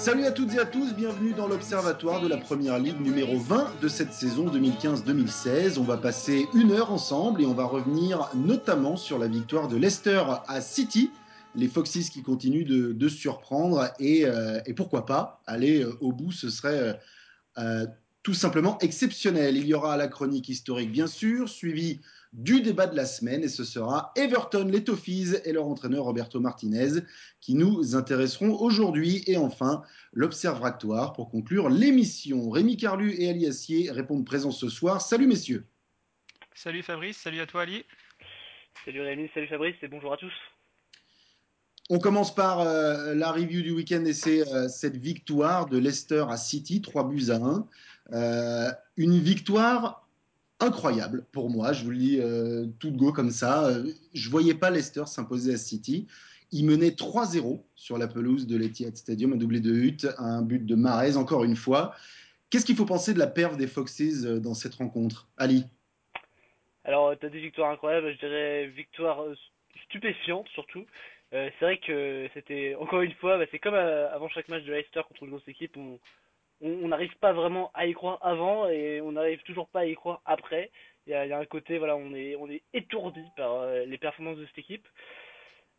[0.00, 3.82] Salut à toutes et à tous, bienvenue dans l'Observatoire de la Première Ligue numéro 20
[3.82, 5.78] de cette saison 2015-2016.
[5.78, 9.76] On va passer une heure ensemble et on va revenir notamment sur la victoire de
[9.76, 11.10] Leicester à City.
[11.54, 16.32] Les Foxes qui continuent de, surprendre et, euh, et, pourquoi pas aller euh, au bout,
[16.32, 16.98] ce serait
[17.58, 17.86] euh,
[18.22, 19.58] tout simplement exceptionnel.
[19.58, 22.00] Il y aura la chronique historique bien sûr, suivie
[22.32, 26.40] du débat de la semaine et ce sera Everton, les Toffees et leur entraîneur Roberto
[26.40, 27.00] Martinez
[27.40, 29.24] qui nous intéresseront aujourd'hui.
[29.26, 32.50] Et enfin, l'Observatoire pour conclure l'émission.
[32.50, 35.00] Rémi Carlu et Ali Assier répondent présents ce soir.
[35.00, 35.64] Salut messieurs.
[36.54, 37.84] Salut Fabrice, salut à toi Ali.
[38.84, 40.32] Salut Rémi, salut Fabrice et bonjour à tous.
[41.92, 46.24] On commence par euh, la review du week-end et c'est euh, cette victoire de Leicester
[46.28, 47.66] à City, 3 buts à 1.
[48.12, 50.08] Euh, une victoire
[50.60, 51.72] incroyable pour moi.
[51.72, 53.66] Je vous le dis euh, tout de go comme ça.
[53.66, 56.06] Euh, je voyais pas Leicester s'imposer à City.
[56.52, 60.64] Il menait 3-0 sur la pelouse de l'Etihad Stadium, un doublé de Hutt, un but
[60.64, 61.94] de Marais, encore une fois.
[62.50, 65.64] Qu'est-ce qu'il faut penser de la perf des Foxes euh, dans cette rencontre Ali?
[66.84, 69.22] Alors, tu as des victoires incroyables, je dirais victoire
[69.84, 70.86] stupéfiante surtout.
[71.30, 75.02] c'est vrai que c'était, encore une fois, bah, c'est comme avant chaque match de Leicester
[75.06, 76.00] contre une grosse équipe, on,
[76.62, 79.94] on n'arrive pas vraiment à y croire avant et on n'arrive toujours pas à y
[79.94, 80.70] croire après.
[81.06, 84.36] Il y a, un côté, voilà, on est, on est étourdi par euh, les performances
[84.36, 84.86] de cette équipe.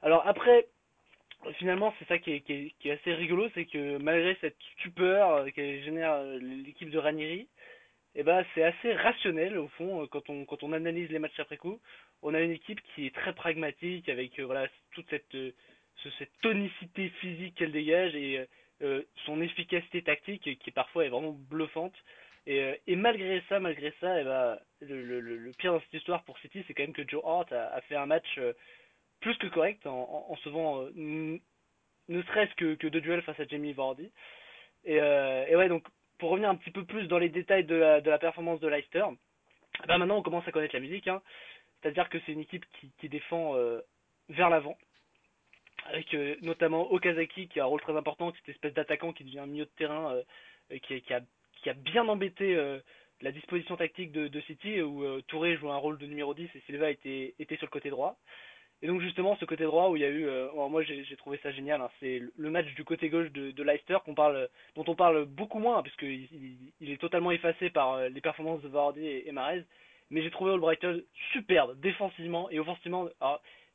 [0.02, 0.67] Alors après,
[1.53, 5.49] finalement, c'est ça qui est, qui, est, assez rigolo, c'est que malgré cette stupeur euh,
[5.52, 7.47] que génère euh, l'équipe de Ranieri,
[8.15, 11.58] eh ben, c'est assez rationnel au fond quand on, quand on analyse les matchs après
[11.58, 11.80] coup.
[12.23, 15.37] On a une équipe qui est très pragmatique avec voilà toute cette,
[16.17, 18.45] cette tonicité physique qu'elle dégage et
[18.81, 21.93] euh, son efficacité tactique qui parfois est vraiment bluffante.
[22.47, 26.64] Et, euh, malgré ça, malgré ça, eh ben, le, pire dans cette histoire pour City,
[26.65, 28.53] c'est quand même que Joe Hart a, a fait un match euh,
[29.20, 34.11] plus que correct en, en, sauvant ne serait-ce que, deux duels face à Jamie Vardy.
[34.83, 35.86] Et, ouais, donc
[36.17, 39.05] pour revenir un petit peu plus dans les détails de la, performance de Leicester,
[39.87, 41.08] ben maintenant on commence à connaître la musique.
[41.08, 41.21] Hein.
[41.81, 43.55] C'est-à-dire que c'est une équipe qui, qui défend
[44.30, 44.75] vers l'avant,
[45.87, 49.39] avec euh, notamment Okazaki qui a un rôle très important, cette espèce d'attaquant qui devient
[49.39, 52.80] un milieu de terrain euh, qui, qui, a, bien embêté euh,
[53.21, 56.89] la disposition tactique de, City où Touré joue un rôle de numéro 10 et Silva
[56.89, 58.17] était, était sur le côté droit.
[58.81, 61.52] Et donc justement ce côté droit où il y a eu, moi j'ai trouvé ça
[61.52, 65.77] génial, hein, c'est le match du côté gauche de, Leicester dont on parle beaucoup moins
[65.77, 69.65] hein, puisque il, il, est totalement effacé par les performances de Vardy et, et Mahrez.
[70.09, 73.08] Mais j'ai trouvé Albrighton superbe défensivement et offensivement.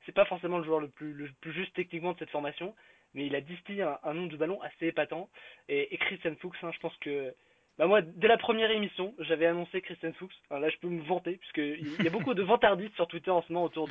[0.06, 2.74] C'est pas forcément le joueur le plus, juste techniquement de cette formation,
[3.14, 5.28] mais il a distillé un, un nombre de ballons assez épatant.
[5.68, 7.34] Et, Christian Fuchs, hein, je pense que
[7.78, 10.32] bah moi, dès la première émission, j'avais annoncé Christian Fuchs.
[10.50, 13.42] là, je peux me vanter, puisque il y a beaucoup de vantardistes sur Twitter en
[13.42, 13.88] ce moment autour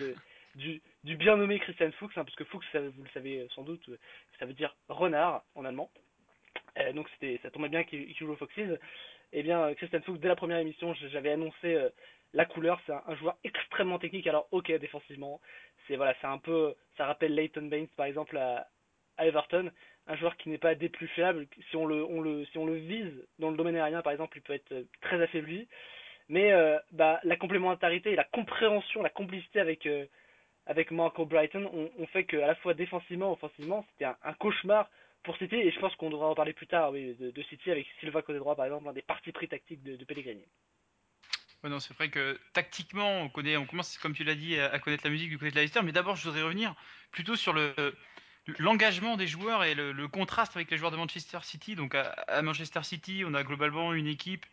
[0.56, 3.88] du, bien nommé Christian Fuchs, hein, parce que Fuchs, vous le savez sans doute,
[4.40, 5.92] ça veut dire renard en allemand.
[6.80, 7.08] Euh, donc
[7.42, 8.80] ça tombait bien qu'il joue au Foxes.
[9.34, 11.90] Eh bien, Christian Fuchs, dès la première émission, j'avais annoncé euh,
[12.34, 12.82] la couleur.
[12.86, 14.28] C'est un, joueur extrêmement technique.
[14.28, 15.42] Alors, ok, défensivement,
[15.88, 18.68] c'est voilà, c'est un peu, ça rappelle Leighton Baines par exemple à,
[19.18, 19.72] Everton,
[20.08, 21.48] un joueur qui n'est pas des plus faibles.
[21.70, 24.38] Si on le, on le, si on le vise dans le domaine aérien par exemple,
[24.38, 25.68] il peut être très affaibli.
[26.28, 30.06] Mais euh, bah, la complémentarité la compréhension, la complicité avec euh,
[30.66, 34.90] avec Marco Brighton on fait qu'à la fois défensivement, offensivement, c'était un, cauchemar
[35.24, 35.56] pour City.
[35.56, 38.40] Et je pense qu'on devra en parler plus tard, oui, de, City avec Silva côté
[38.40, 40.46] droit par exemple, des partis pris tactiques de, de Pellegrini
[41.80, 45.10] c'est vrai que tactiquement, on connaît, on commence, comme tu l'as dit, à connaître la
[45.10, 45.82] musique du côté de Leicester.
[45.84, 46.76] Mais d'abord, je voudrais revenir
[47.12, 47.74] plutôt sur le
[48.60, 51.76] l'engagement des joueurs et le, contraste avec les joueurs de Manchester City.
[51.76, 54.46] Donc à, Manchester City, on a globalement une équipe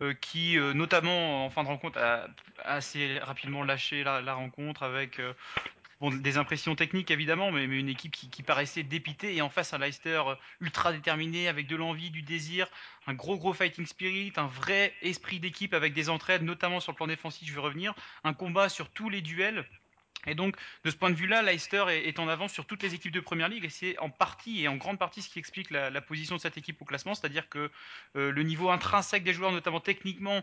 [0.00, 2.26] euh, qui, euh, notamment en fin de rencontre, a,
[2.64, 5.32] assez rapidement lâché la, rencontre avec euh,
[6.10, 10.22] des impressions techniques évidemment, mais, une équipe qui, paraissait dépitée et en face un Leicester
[10.26, 12.68] euh, ultra déterminé avec de l'envie, du désir,
[13.06, 16.96] un gros gros fighting spirit, un vrai esprit d'équipe avec des entraides, notamment sur le
[16.96, 17.94] plan défensif, je vais revenir,
[18.24, 19.64] un combat sur tous les duels.
[20.26, 23.12] Et donc, de ce point de vue-là, Leicester est, en avance sur toutes les équipes
[23.12, 26.00] de Première Ligue et c'est en partie et en grande partie ce qui explique la,
[26.00, 27.70] position de cette équipe au classement, c'est-à-dire que
[28.16, 30.42] euh, le niveau intrinsèque des joueurs, notamment techniquement,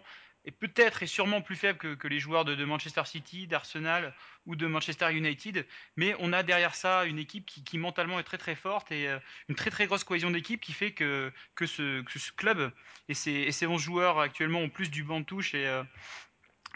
[0.52, 4.14] peut-être et sûrement plus faible que, les joueurs de, Manchester City, d'Arsenal
[4.46, 5.66] ou de Manchester United.
[5.96, 9.20] Mais on a derrière ça une équipe qui, mentalement est très très forte et euh,
[9.48, 12.02] une très très grosse cohésion d'équipe qui fait que, que, ce,
[12.36, 12.72] club
[13.08, 15.84] et ses, et ses 11 joueurs actuellement ont plus du banc de touche et, euh,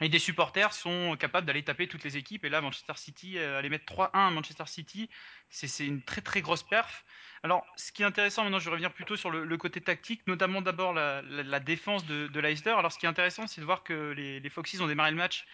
[0.02, 2.46] et des supporters sont capables d'aller taper toutes les équipes.
[2.46, 5.10] Et là, Manchester City, euh, aller mettre 3-1 à Manchester City,
[5.50, 7.06] c'est une très très grosse perf.
[7.44, 10.62] Alors, ce qui est intéressant, maintenant je vais revenir plutôt sur le, côté tactique, notamment
[10.62, 12.72] d'abord la, défense de, Leicester.
[12.72, 15.18] Alors, ce qui est intéressant, c'est de voir que les, les Foxes ont démarré le
[15.18, 15.46] match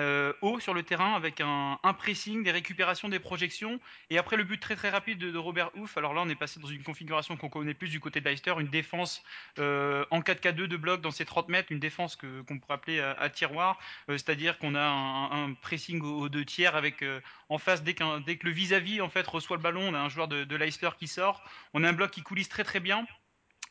[0.00, 3.78] euh, haut sur le terrain avec un, pressing, des récupérations, des projections.
[4.10, 6.60] Et après le but très très rapide de, Robert Ouf, alors là on est passé
[6.60, 9.22] dans une configuration qu'on connaît plus du côté de Leicester, une défense
[9.58, 13.12] euh, en 4K2 de bloc dans ses 30 mètres, une défense qu'on pourrait appeler à,
[13.12, 13.78] à tiroir,
[14.08, 17.94] euh, c'est-à-dire qu'on a un, pressing aux, deux tiers avec euh, en face dès,
[18.26, 20.62] dès que le vis-à-vis en fait reçoit le ballon, on a un joueur de, de
[20.98, 21.42] qui sort,
[21.74, 23.06] on a un bloc qui coulisse très très bien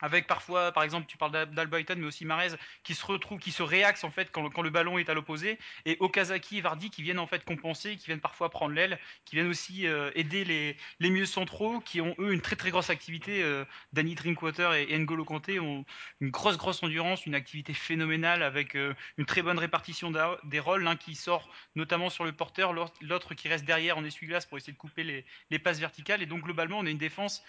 [0.01, 2.49] avec parfois, par exemple, tu parles d'Albrighton, mais aussi Marez,
[2.83, 5.97] qui se retrouve, qui se réaxe en fait quand le, ballon est à l'opposé, et
[5.99, 9.49] Okazaki et Vardy qui viennent en fait compenser, qui viennent parfois prendre l'aile, qui viennent
[9.49, 13.43] aussi euh, aider les, les milieux centraux, qui ont eux une très très grosse activité.
[13.43, 15.85] Euh, Danny Drinkwater et, et N'Golo Kanté ont
[16.19, 20.11] une grosse grosse endurance, une activité phénoménale avec euh, une très bonne répartition
[20.43, 24.45] des rôles, l'un qui sort notamment sur le porteur, l'autre qui reste derrière en essuie-glace
[24.45, 27.43] pour essayer de couper les, les passes verticales, et donc globalement on a une défense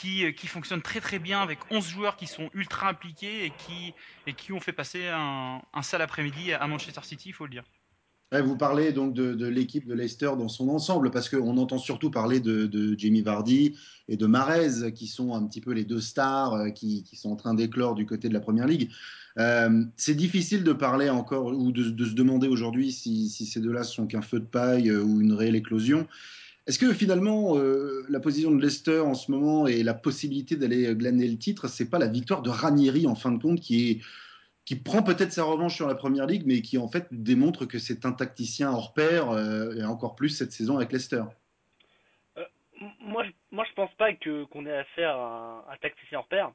[0.00, 3.94] qui, qui, fonctionne très très bien avec 11 joueurs qui sont ultra impliqués et qui,
[4.26, 7.64] et qui ont fait passer un, sale après-midi à Manchester City, il faut le dire.
[8.42, 12.40] Vous parlez donc de, l'équipe de Leicester dans son ensemble, parce qu'on entend surtout parler
[12.40, 13.76] de, de, Jamie Vardy
[14.08, 17.36] et de Marez, qui sont un petit peu les deux stars euh, qui, sont en
[17.36, 18.90] train d'éclore du côté de la Première Ligue.
[19.38, 24.06] Euh, c'est difficile de parler encore ou de, se demander aujourd'hui si, ces deux-là sont
[24.06, 26.08] qu'un feu de paille euh, ou une réelle éclosion.
[26.66, 30.94] Est-ce que finalement, euh, la position de Leicester en ce moment et la possibilité d'aller
[30.94, 34.00] glaner le titre, c'est pas la victoire de Ranieri en fin de compte qui
[34.82, 38.06] prend peut-être sa revanche sur la première ligue, mais qui en fait démontre que c'est
[38.06, 41.24] un tacticien hors pair, euh, et encore plus cette saison avec Leicester?
[42.38, 42.44] Euh,
[43.00, 46.50] moi, moi, je pense pas que qu'on ait affaire à un, un, tacticien hors pair.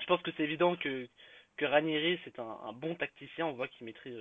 [0.00, 1.08] Je pense que c'est évident que
[1.56, 3.46] que Ranieri c'est un, un, bon tacticien.
[3.46, 4.16] On voit qu'il maîtrise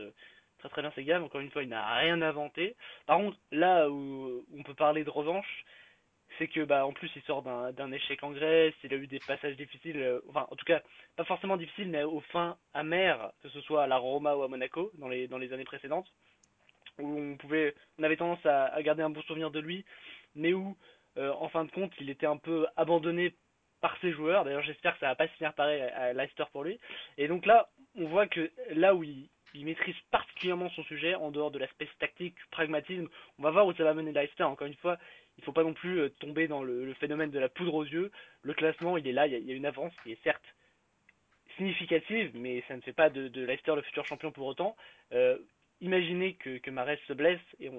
[0.63, 1.23] très très bien ses gammes.
[1.23, 2.75] Encore une fois, il n'a rien inventé.
[3.05, 5.65] Par contre, là où on peut parler de revanche,
[6.37, 9.19] c'est que bah en plus il sort d'un échec en Grèce, il a eu des
[9.19, 10.81] passages difficiles, euh, enfin en tout cas
[11.15, 14.47] pas forcément difficiles, mais aux fins amères, que ce soit à la Roma ou à
[14.47, 16.07] Monaco dans les dans les années précédentes,
[16.97, 19.85] où on pouvait, on avait tendance à, garder un bon souvenir de lui,
[20.33, 20.75] mais où
[21.17, 23.35] euh, en fin de compte il était un peu abandonné
[23.79, 24.43] par ses joueurs.
[24.43, 26.79] D'ailleurs j'espère que ça va pas se finir pareil à, à Leicester pour lui.
[27.19, 31.31] Et donc là on voit que là où il, il maîtrise particulièrement son sujet en
[31.31, 33.07] dehors de l'aspect tactique, pragmatisme.
[33.39, 34.43] On va voir où ça va mener Leicester.
[34.43, 34.97] Encore une fois,
[35.37, 37.83] il ne faut pas non plus euh, tomber dans le, phénomène de la poudre aux
[37.83, 38.11] yeux.
[38.41, 40.43] Le classement, il est là, il y a, une avance qui est certes
[41.57, 44.75] significative, mais ça ne fait pas de, de Leicester le futur champion pour autant.
[45.11, 45.37] Euh,
[45.81, 47.69] imaginez que, que Mares se blesse, et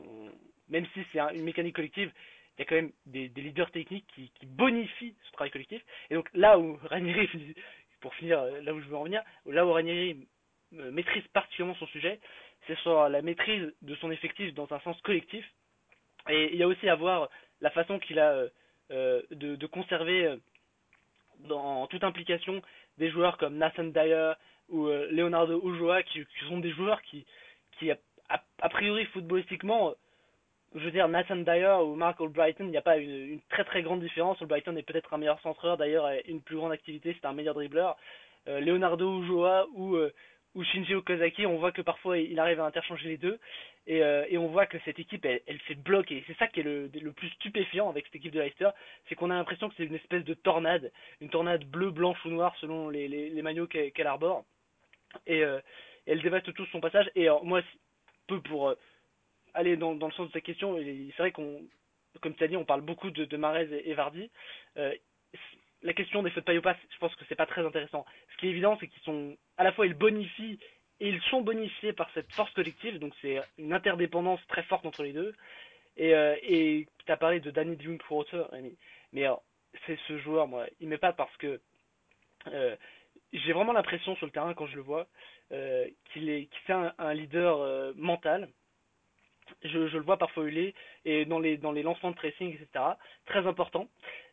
[0.68, 2.12] même si c'est un, une mécanique collective,
[2.56, 5.82] il y a quand même des, leaders techniques qui, bonifient ce travail collectif.
[6.10, 7.28] Et donc là où Ranieri,
[8.00, 10.28] pour finir là où je veux en venir, là où Ranieri
[10.90, 12.20] maîtrise particulièrement son sujet,
[12.66, 15.44] c'est sur la maîtrise de son effectif dans un sens collectif.
[16.28, 17.28] Et il y a aussi à voir
[17.60, 18.46] la façon qu'il a
[18.90, 20.36] euh, de, de, conserver euh,
[21.40, 22.60] dans toute implication
[22.98, 24.32] des joueurs comme Nathan Dyer
[24.68, 27.24] ou euh, Leonardo Ulloa qui, sont des joueurs qui,
[27.78, 29.94] qui a, priori footballistiquement,
[30.74, 33.82] je veux dire Nathan Dyer ou Mark Albrighton, il n'y a pas une, très très
[33.82, 34.40] grande différence.
[34.43, 37.96] Albrighton est peut-être un meilleur centreur, d'ailleurs une plus grande activité, c'est un meilleur dribbleur.
[38.46, 39.96] Leonardo Ulloa ou
[40.55, 43.39] ou Shinji Okazaki, on voit que parfois il arrive à interchanger les deux
[43.87, 46.23] et, euh, et on voit que cette équipe elle, elle fait bloquer.
[46.27, 48.70] C'est ça qui est le, le, plus stupéfiant avec cette équipe de Leicester,
[49.08, 52.31] c'est qu'on a l'impression que c'est une espèce de tornade, une tornade bleue, blanche ou
[52.31, 54.44] noire selon les, les, maillots qu'elle qu arbore
[55.27, 55.61] et, euh,
[56.06, 57.11] elle dévaste tout son passage.
[57.15, 57.63] Et alors, moi,
[58.27, 58.75] peu pour euh,
[59.55, 61.63] aller dans, dans, le sens de ta question, c'est vrai qu'on,
[62.20, 64.31] comme tu as dit, on parle beaucoup de, de et, et Vardy.
[65.84, 68.05] Euh, la question des feux de paille je pense que c'est pas très intéressant.
[68.32, 70.58] Ce qui est évident, c'est qu'ils sont à la fois ils bonifient
[71.00, 75.03] et ils sont bonifiés par cette force collective, donc c'est une interdépendance très forte entre
[75.03, 75.34] les deux.
[75.96, 78.72] Et euh, et as parlé de Danny Drinkwater, mais,
[79.12, 79.26] mais
[79.86, 81.60] c'est ce joueur, moi, il m'est pas parce que
[82.48, 82.76] euh,
[83.32, 85.06] j'ai vraiment l'impression sur le terrain quand je le vois
[85.53, 88.48] euh, qu'il est qu'il c'est un, leader euh, mental.
[89.62, 90.74] Je, je, le vois parfois il est
[91.05, 92.82] et dans les dans les lancements de pressing etc
[93.26, 93.91] très important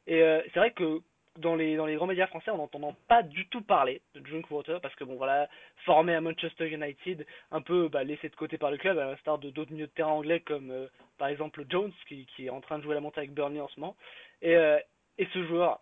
[0.08, 1.02] et euh, c'est vrai que
[1.40, 4.82] dans les dans les grands médias français, on n'entend pas du tout parler de Drinkwater
[4.82, 5.50] parce que bon voilà,
[5.86, 9.38] formé à Manchester United, un peu bah, laissé de côté par le club, à l'instar
[9.38, 12.62] de d'autres milieux de terrain anglais comme euh, par exemple Jones qui, qui est en
[12.62, 13.96] train de jouer la montée avec Burnley en ce moment.
[14.42, 14.80] Et euh,
[15.18, 15.82] et ce joueur,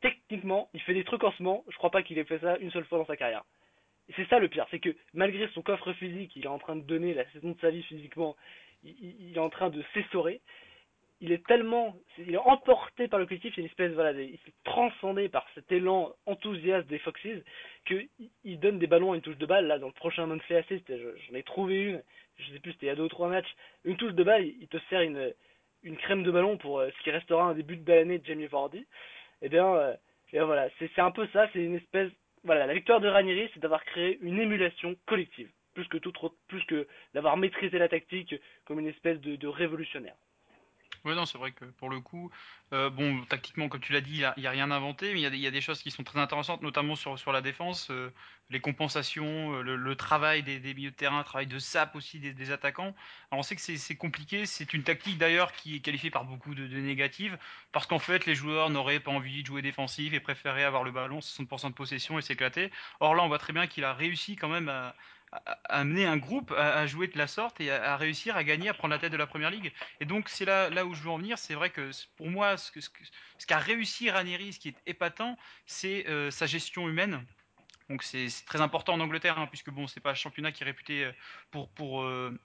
[0.00, 1.64] techniquement, il fait des trucs en ce moment.
[1.68, 3.44] Je crois pas qu'il ait fait ça une seule fois dans sa carrière.
[4.08, 6.74] Et c'est ça le pire, c'est que malgré son coffre physique, il est en train
[6.74, 8.34] de donner la saison de sa vie physiquement,
[8.82, 10.40] il, il est en train de s'essorer
[11.20, 14.54] il est tellement, il est emporté par le collectif, c'est une espèce, voilà, il s'est
[14.64, 17.44] transcendé par cet élan enthousiaste des Foxes,
[17.84, 18.02] que
[18.44, 20.90] il donne des ballons à une touche de balle, là, dans le prochain Monthly Assist,
[20.90, 22.02] j'en ai trouvé une,
[22.38, 24.46] je sais plus, c'était il y a deux ou trois matchs, une touche de balle,
[24.46, 25.34] il te sert une,
[25.82, 28.46] une crème de ballon pour euh, ce qui restera un début de l'année de Jamie
[28.46, 28.86] Vardy, et
[29.42, 29.94] eh bien, euh,
[30.28, 32.10] et bien voilà, c'est un peu ça, c'est une espèce,
[32.44, 36.12] voilà, la victoire de Ranieri, c'est d'avoir créé une émulation collective, plus que tout,
[36.48, 38.34] plus que d'avoir maîtrisé la tactique
[38.64, 40.16] comme une espèce de révolutionnaire.
[41.04, 42.30] Oui, non, c'est vrai que pour le coup,
[42.74, 45.46] euh, bon, tactiquement, comme tu l'as dit, il n'y a, rien inventé, mais il y,
[45.46, 48.12] a des choses qui sont très intéressantes, notamment sur, sur la défense, euh,
[48.50, 52.52] les compensations, euh, le, travail des, milieux de terrain, le travail de sap aussi des,
[52.52, 52.94] attaquants.
[53.30, 56.54] Alors on sait que c'est compliqué, c'est une tactique d'ailleurs qui est qualifiée par beaucoup
[56.54, 57.38] de, de négatives,
[57.72, 60.92] parce qu'en fait, les joueurs n'auraient pas envie de jouer défensif et préféraient avoir le
[60.92, 62.70] ballon, 60% de possession et s'éclater.
[63.00, 64.94] Or là, on voit très bien qu'il a réussi quand même à,
[65.64, 68.92] amener un groupe à, jouer de la sorte et à, réussir à gagner, à prendre
[68.92, 69.72] la tête de la première ligue.
[70.00, 71.38] Et donc c'est là, là où je veux en venir.
[71.38, 72.70] C'est vrai que pour moi, ce,
[73.46, 77.24] qu'a réussi Ranieri, ce qui est épatant, c'est euh, sa gestion humaine.
[77.88, 80.66] Donc c'est très important en Angleterre, hein, puisque bon, c'est pas un championnat qui est
[80.66, 81.12] réputé euh,
[81.50, 82.36] pour pour euh,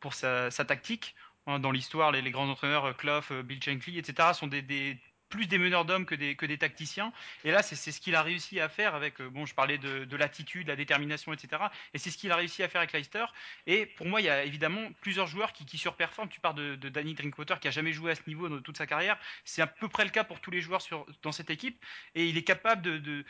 [0.00, 1.14] pour sa, tactique.
[1.46, 4.62] Hein, dans l'histoire, les, grands entraîneurs, Clough, Bill Shankly, etc., sont des
[5.28, 7.12] plus des meneurs d'hommes que des, tacticiens.
[7.44, 10.04] Et là, c'est ce qu'il a réussi à faire avec, euh, bon, je parlais de,
[10.04, 11.62] de l'attitude, la détermination, etc.
[11.94, 13.24] Et c'est ce qu'il a réussi à faire avec Leicester.
[13.66, 16.28] Et pour moi, il y a évidemment plusieurs joueurs qui, surperforment.
[16.28, 18.86] Tu parles de, Danny Drinkwater qui a jamais joué à ce niveau dans toute sa
[18.86, 19.18] carrière.
[19.44, 20.82] C'est à peu près le cas pour tous les joueurs
[21.22, 21.84] dans cette équipe.
[22.14, 23.24] Et il est capable de,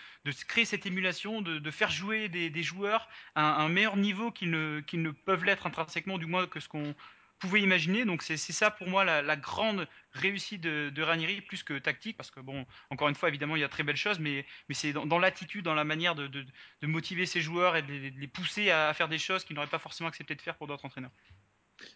[0.47, 5.45] créer cette émulation, de, faire jouer des, joueurs à un, meilleur niveau qu'ils ne peuvent
[5.45, 6.95] l'être intrinsèquement, du moins que ce qu'on
[7.39, 8.05] pouvez imaginer.
[8.05, 12.41] Donc c'est ça pour moi la, grande réussite de, Ranieri, plus que tactique, parce que
[12.41, 15.65] bon, encore une fois, évidemment, il y a très belles choses, mais, c'est dans, l'attitude,
[15.65, 16.29] dans la manière de,
[16.83, 20.09] motiver ses joueurs et de les, pousser à, faire des choses qu'ils n'auraient pas forcément
[20.09, 21.13] accepté de faire pour d'autres entraîneurs.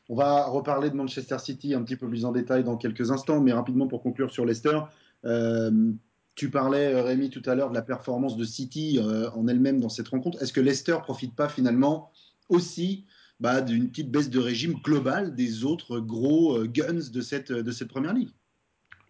[0.09, 3.41] On va reparler de Manchester City un petit peu plus en détail dans quelques instants,
[3.41, 4.79] mais rapidement pour conclure sur Leicester.
[5.25, 5.93] Euh,
[6.35, 9.89] tu parlais, Rémi, tout à l'heure de la performance de City euh, en elle-même dans
[9.89, 10.41] cette rencontre.
[10.43, 12.11] Est-ce que Leicester profite pas finalement
[12.49, 13.05] aussi
[13.43, 17.73] bah, d'une petite baisse de régime globale des autres gros euh, guns de cette, de
[17.73, 18.31] cette première ligue.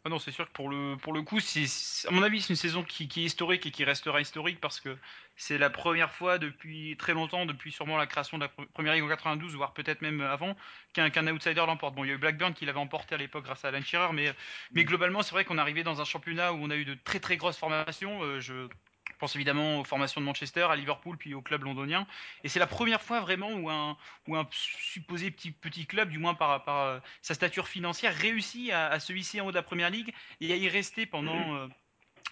[0.07, 2.57] Ah non, c'est sûr que pour le, pour le coup, à mon avis, c'est une
[2.57, 4.97] saison qui, qui, est historique et qui restera historique parce que
[5.37, 9.05] c'est la première fois depuis très longtemps, depuis sûrement la création de la première ligue
[9.05, 10.57] en 92, voire peut-être même avant,
[10.95, 11.95] qu'un, outsider l'emporte.
[11.95, 14.13] Bon, il y a eu Blackburn qui l'avait emporté à l'époque grâce à Alan Shearer,
[14.15, 14.35] mais,
[14.73, 16.97] mais globalement, c'est vrai qu'on est arrivé dans un championnat où on a eu de
[17.05, 18.25] très très grosses formations.
[18.25, 18.69] Euh, je
[19.23, 22.09] pense évidemment aux formations de Manchester, à Liverpool, puis au club londonien.
[22.43, 26.19] Et c'est la première fois vraiment où un, où un supposé petit, petit club, du
[26.19, 29.63] moins par, par euh, sa stature financière, réussit à, se hisser en haut de la
[29.63, 31.55] première ligue et à y rester pendant.
[31.55, 31.69] Euh,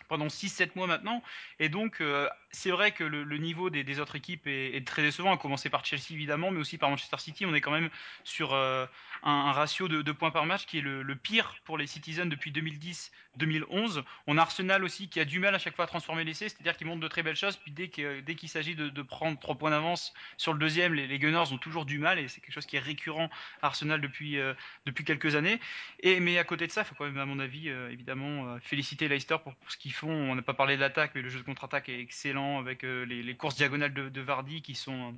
[0.08, 1.22] pendant 6-7 mois maintenant.
[1.60, 5.36] Et donc, euh, c'est vrai que le, niveau des, autres équipes est, très décevant, à
[5.36, 7.46] commencer par Chelsea évidemment, mais aussi par Manchester City.
[7.46, 7.90] On est quand même
[8.24, 8.88] sur un,
[9.22, 14.02] ratio de, points par match qui est le, pire pour les Citizens depuis 2010 2011.
[14.26, 16.76] On a Arsenal aussi qui a du mal à chaque fois à transformer l'essai, c'est-à-dire
[16.76, 20.12] qu'il montre de très belles choses, puis dès qu'il s'agit de, prendre trois points d'avance
[20.36, 22.80] sur le deuxième, les, Gunners ont toujours du mal, et c'est quelque chose qui est
[22.80, 23.30] récurrent
[23.62, 24.54] à Arsenal depuis, euh,
[24.86, 25.60] depuis quelques années.
[26.04, 28.58] Mais à côté de ça, il faut quand même, à mon avis, euh, évidemment, euh,
[28.60, 30.10] féliciter Leicester pour, ce qu'ils font.
[30.10, 33.36] On n'a pas parlé de l'attaque, mais le jeu de contre-attaque est excellent, avec les,
[33.36, 35.14] courses diagonales de, Vardy qui sont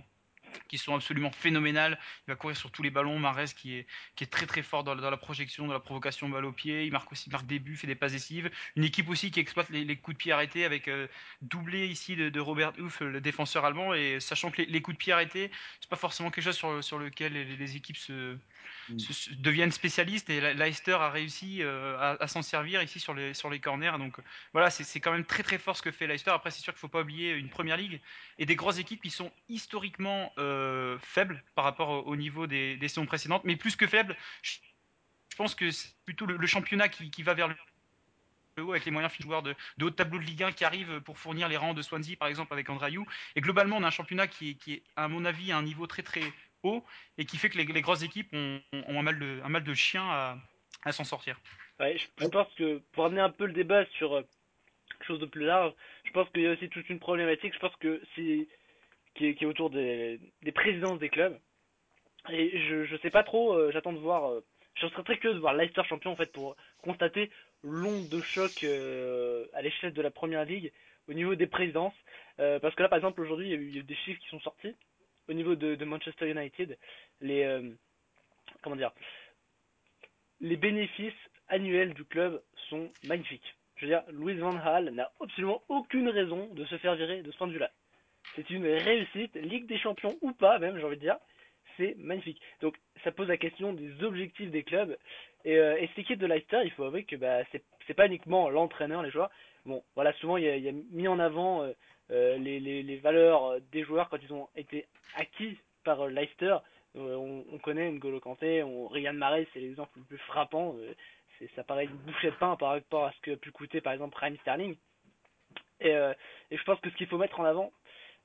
[0.69, 1.99] qui sont absolument phénoménales.
[2.26, 3.19] Il va courir sur tous les ballons.
[3.19, 3.87] Marès qui est,
[4.17, 6.85] qui est très très fort dans, la projection, dans la provocation balle au pied.
[6.85, 8.50] Il marque aussi des buts, fait des passes décisives.
[8.76, 11.09] Une équipe aussi qui exploite les, coups de pied arrêtés avec euh,
[11.41, 13.95] doublé ici de, Robert Huff, le défenseur allemand.
[13.95, 15.50] Et sachant que les, coups de pied arrêtés,
[15.81, 18.37] c'est pas forcément quelque chose sur lequel les, équipes se,
[18.89, 18.97] mm.
[19.39, 20.31] deviennent spécialistes.
[20.31, 23.93] Et Leicester a réussi euh, à, s'en servir ici sur les, sur les corners.
[23.99, 24.17] Donc
[24.53, 26.31] voilà, c'est quand même très très fort ce que fait Leicester.
[26.31, 28.01] Après, c'est sûr qu'il faut pas oublier une première ligue
[28.39, 33.07] et des grosses équipes qui sont historiquement euh, faible par rapport au niveau des, saisons
[33.07, 34.59] précédentes, mais plus que faible, je,
[35.37, 37.55] pense que c'est plutôt le, championnat qui, va vers le
[38.62, 41.01] haut avec les moyens de joueurs de, de haut tableau de Ligue 1 qui arrivent
[41.01, 43.07] pour fournir les rangs de Swansea par exemple avec Andrayou.
[43.35, 46.03] Et globalement, on a un championnat qui est, à mon avis à un niveau très
[46.03, 46.33] très
[47.19, 50.04] et qui fait que les, grosses équipes ont, un, mal de, un mal de chien
[50.85, 51.40] à, s'en sortir.
[51.81, 54.23] je pense que pour amener un peu le débat sur euh,
[54.90, 55.73] quelque chose de plus large,
[56.04, 57.54] je pense qu'il y a aussi toute une problématique.
[57.54, 58.49] Je pense que si
[59.14, 60.19] qui est, autour des,
[60.54, 61.38] présidences des clubs.
[62.31, 64.31] Et je, je sais pas trop, euh, j'attends de voir.
[64.31, 67.31] Euh, je serais très curieux de voir Leicester champion en fait pour constater
[67.62, 70.73] l'onde de choc à l'échelle de la première ligue
[71.09, 71.95] au niveau des présidences.
[72.38, 74.75] parce que là, par exemple, aujourd'hui, il y, a eu des chiffres qui sont sortis
[75.33, 76.79] au niveau de, Manchester United.
[77.21, 77.61] Les
[78.62, 78.93] comment dire
[80.41, 81.12] Les bénéfices
[81.49, 83.57] annuels du club sont magnifiques.
[83.77, 87.31] Je veux dire, Louis Van Gaal n'a absolument aucune raison de se faire virer de
[87.33, 87.71] ce point de vue-là.
[88.37, 91.17] C'est une réussite, Ligue des Champions ou pas même, j'ai envie de dire.
[91.77, 92.41] C'est magnifique.
[92.61, 94.97] Donc ça pose la question des objectifs des clubs.
[95.45, 97.43] Et, euh, et cette équipe de Leicester, il faut avouer que bah,
[97.87, 99.31] c'est pas uniquement l'entraîneur, les joueurs.
[99.65, 101.75] Bon, voilà, souvent il y a, mis en avant euh, euh,
[102.11, 106.56] les, les, les, valeurs des joueurs quand ils ont été acquis par Leicester.
[106.94, 110.76] On, on, connaît N'Golo Kanté, on, Ryan Marais, c'est l'exemple le plus frappant.
[111.56, 113.94] ça paraît une bouchée de pain par rapport à ce que a pu coûter par
[113.94, 114.76] exemple Prime Sterling.
[115.80, 115.94] Et,
[116.50, 117.73] je pense que ce qu'il faut mettre en avant,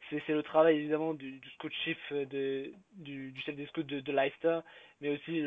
[0.09, 4.59] c'est le travail évidemment du, scout chef de, du, chef des scouts de, de Leicester,
[5.01, 5.41] mais aussi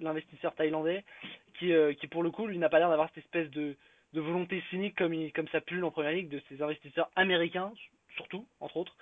[0.00, 1.04] l'investisseur thaïlandais
[1.58, 3.76] qui, euh, qui pour le coup lui n'a pas l'air d'avoir cette espèce de,
[4.14, 7.72] de volonté cynique comme, ça pulle en première ligue de ces investisseurs américains
[8.16, 8.96] surtout entre autres,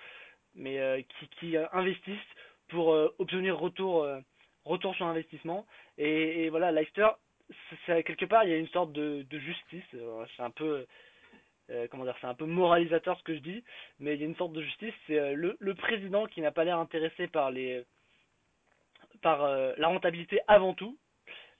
[0.55, 2.17] mais euh, qui, qui investissent
[2.69, 4.07] pour euh, obtenir retour
[4.65, 5.65] retour sur investissement
[5.97, 7.09] et, voilà Leicester
[7.85, 9.83] c'est quelque part il y a une sorte de, justice
[10.35, 10.85] c'est un peu
[11.69, 13.63] euh, comment dire, c'est un peu moralisateur ce que je dis,
[13.99, 14.93] mais il y a une sorte de justice.
[15.07, 17.51] C'est euh, le, président qui n'a pas l'air intéressé par
[19.25, 20.97] euh, la rentabilité avant tout.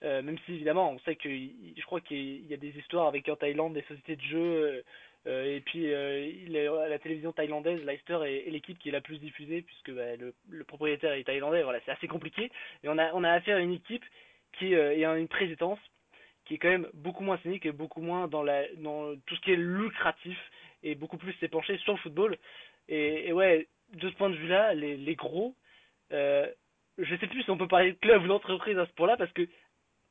[0.03, 3.35] Même si évidemment, on sait que je crois qu'il y a des histoires avec en
[3.35, 4.83] Thaïlande des sociétés de jeux.
[5.25, 9.61] et puis il est, la télévision thaïlandaise, Leicester est, l'équipe qui est la plus diffusée
[9.61, 11.63] puisque bah, le, propriétaire est thaïlandais.
[11.63, 12.51] Voilà, c'est assez compliqué.
[12.83, 14.03] Et on a affaire à une équipe
[14.59, 15.79] qui est une présidence
[16.45, 18.43] qui est quand même beaucoup moins cynique et beaucoup moins dans,
[19.25, 20.37] tout ce qui est lucratif
[20.83, 22.37] et beaucoup plus s'est sur le football.
[22.89, 25.55] Et, et, ouais, de ce point de vue-là, les, les gros,
[26.11, 26.47] euh,
[26.97, 29.31] je sais plus si on peut parler de club ou d'entreprise à ce point-là parce
[29.31, 29.47] que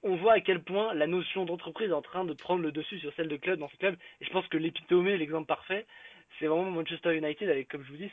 [0.03, 2.99] on voit à quel point la notion d'entreprise est en train de prendre le dessus
[2.99, 3.97] sur celle de club dans ce club.
[4.21, 5.87] Et je pense que l'épitomé, l'exemple parfait,
[6.39, 8.11] c'est vraiment Manchester United avec, comme je vous dis,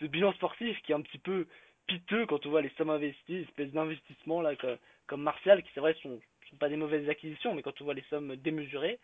[0.00, 1.46] ce, bilan sportif qui est un petit peu
[1.86, 5.80] piteux quand on voit les sommes investies, espèce d'investissement là comme, comme Martial qui c'est
[5.80, 6.18] vrai sont
[6.58, 8.98] pas des mauvaises acquisitions, mais quand on voit les sommes démesurées,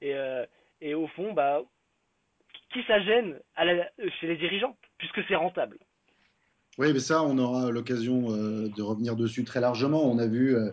[0.00, 0.44] et, euh,
[0.80, 1.62] et au fond, bah,
[2.72, 3.38] qui ça gêne
[4.20, 5.78] chez les dirigeants, puisque c'est rentable.
[6.78, 10.04] Oui, mais ça, on aura l'occasion euh, de revenir dessus très largement.
[10.04, 10.70] On a vu, euh,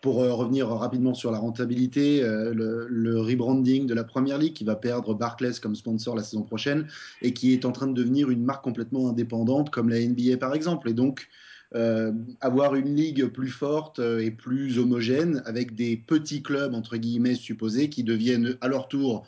[0.00, 4.64] pour euh, revenir rapidement sur la rentabilité, euh, le, rebranding de la Première Ligue qui
[4.64, 6.86] va perdre Barclays comme sponsor la saison prochaine
[7.22, 10.54] et qui est en train de devenir une marque complètement indépendante comme la NBA par
[10.54, 10.88] exemple.
[10.88, 11.28] Et donc,
[11.74, 17.34] euh, avoir une ligue plus forte et plus homogène avec des petits clubs, entre guillemets,
[17.34, 19.26] supposés, qui deviennent à leur tour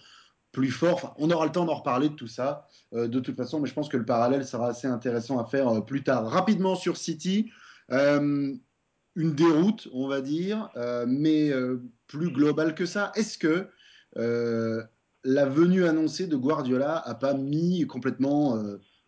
[0.52, 1.14] plus forts.
[1.18, 3.88] On aura le temps d'en reparler de tout ça, de toute façon, mais je pense
[3.88, 6.28] que le parallèle sera assez intéressant à faire plus tard.
[6.28, 7.50] Rapidement sur City,
[9.16, 11.50] une déroute, on va dire, euh, mais
[12.06, 13.12] plus globale que ça.
[13.14, 13.68] Est-ce que
[15.24, 18.58] la venue annoncée de Guardiola a pas mis complètement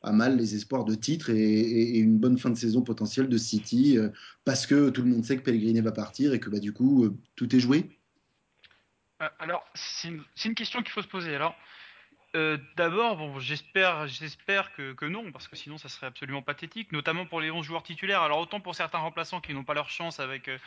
[0.02, 3.98] à mal les espoirs de titre et, une bonne fin de saison potentielle de City
[3.98, 4.08] euh,
[4.44, 7.04] parce que tout le monde sait que Pellegrini va partir et que bah, du coup
[7.04, 7.88] euh, tout est joué?
[9.22, 11.34] Euh, Alors c'est une, une, question qu'il faut se poser.
[11.34, 11.54] Alors
[12.34, 17.26] euh, D'abord, bon, j'espère, j'espère que, non, parce que sinon ça serait absolument pathétique, notamment
[17.26, 18.22] pour les 11 joueurs titulaires.
[18.22, 20.58] Alors autant pour certains remplaçants qui n'ont pas leur chance avec euh,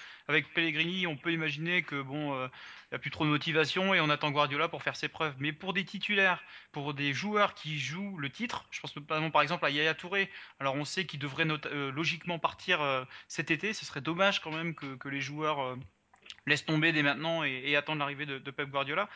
[0.54, 2.48] Pellegrini, on peut imaginer que bon, il euh,
[2.92, 5.34] n'y a plus trop de motivation et on attend Guardiola pour faire ses preuves.
[5.40, 9.42] Mais pour des titulaires, pour des joueurs qui jouent le titre, je pense notamment par
[9.42, 10.30] exemple à Yaya Touré.
[10.60, 13.74] Alors on sait qu'il devrait logiquement partir cet été.
[13.74, 15.78] Ce serait dommage quand même que, les joueurs
[16.46, 19.10] laissent tomber dès maintenant et, attendent l'arrivée de Pep Guardiola.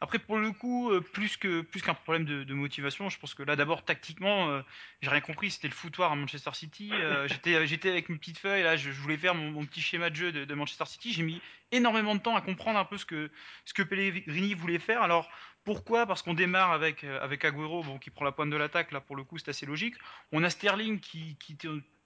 [0.00, 3.32] Après, pour le coup, euh, plus que plus qu'un problème de, de, motivation, je pense
[3.32, 4.60] que là, d'abord, tactiquement, euh,
[5.00, 5.50] j'ai rien compris.
[5.50, 6.90] C'était le foutoir à Manchester City.
[6.92, 9.80] Euh, j'étais j'étais avec une petite feuille, là, je, je voulais faire mon, mon, petit
[9.80, 11.12] schéma de jeu de, de Manchester City.
[11.14, 11.40] J'ai mis
[11.72, 13.30] énormément de temps à comprendre un peu ce que
[13.64, 15.02] ce que Pellegrini voulait faire.
[15.02, 15.30] Alors,
[15.64, 16.04] pourquoi?
[16.06, 18.92] Parce qu'on démarre avec avec Agüero, bon, qui prend la pointe de l'attaque.
[18.92, 19.94] Là, pour le coup, c'est assez logique.
[20.30, 21.56] On a Sterling qui qui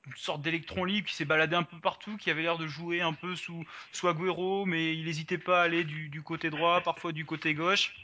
[0.07, 3.01] une sorte d'électron libre qui s'est baladé un peu partout, qui avait l'air de jouer
[3.01, 6.81] un peu sous, sous Agüero, mais il n'hésitait pas à aller du, du, côté droit,
[6.81, 7.95] parfois du côté gauche.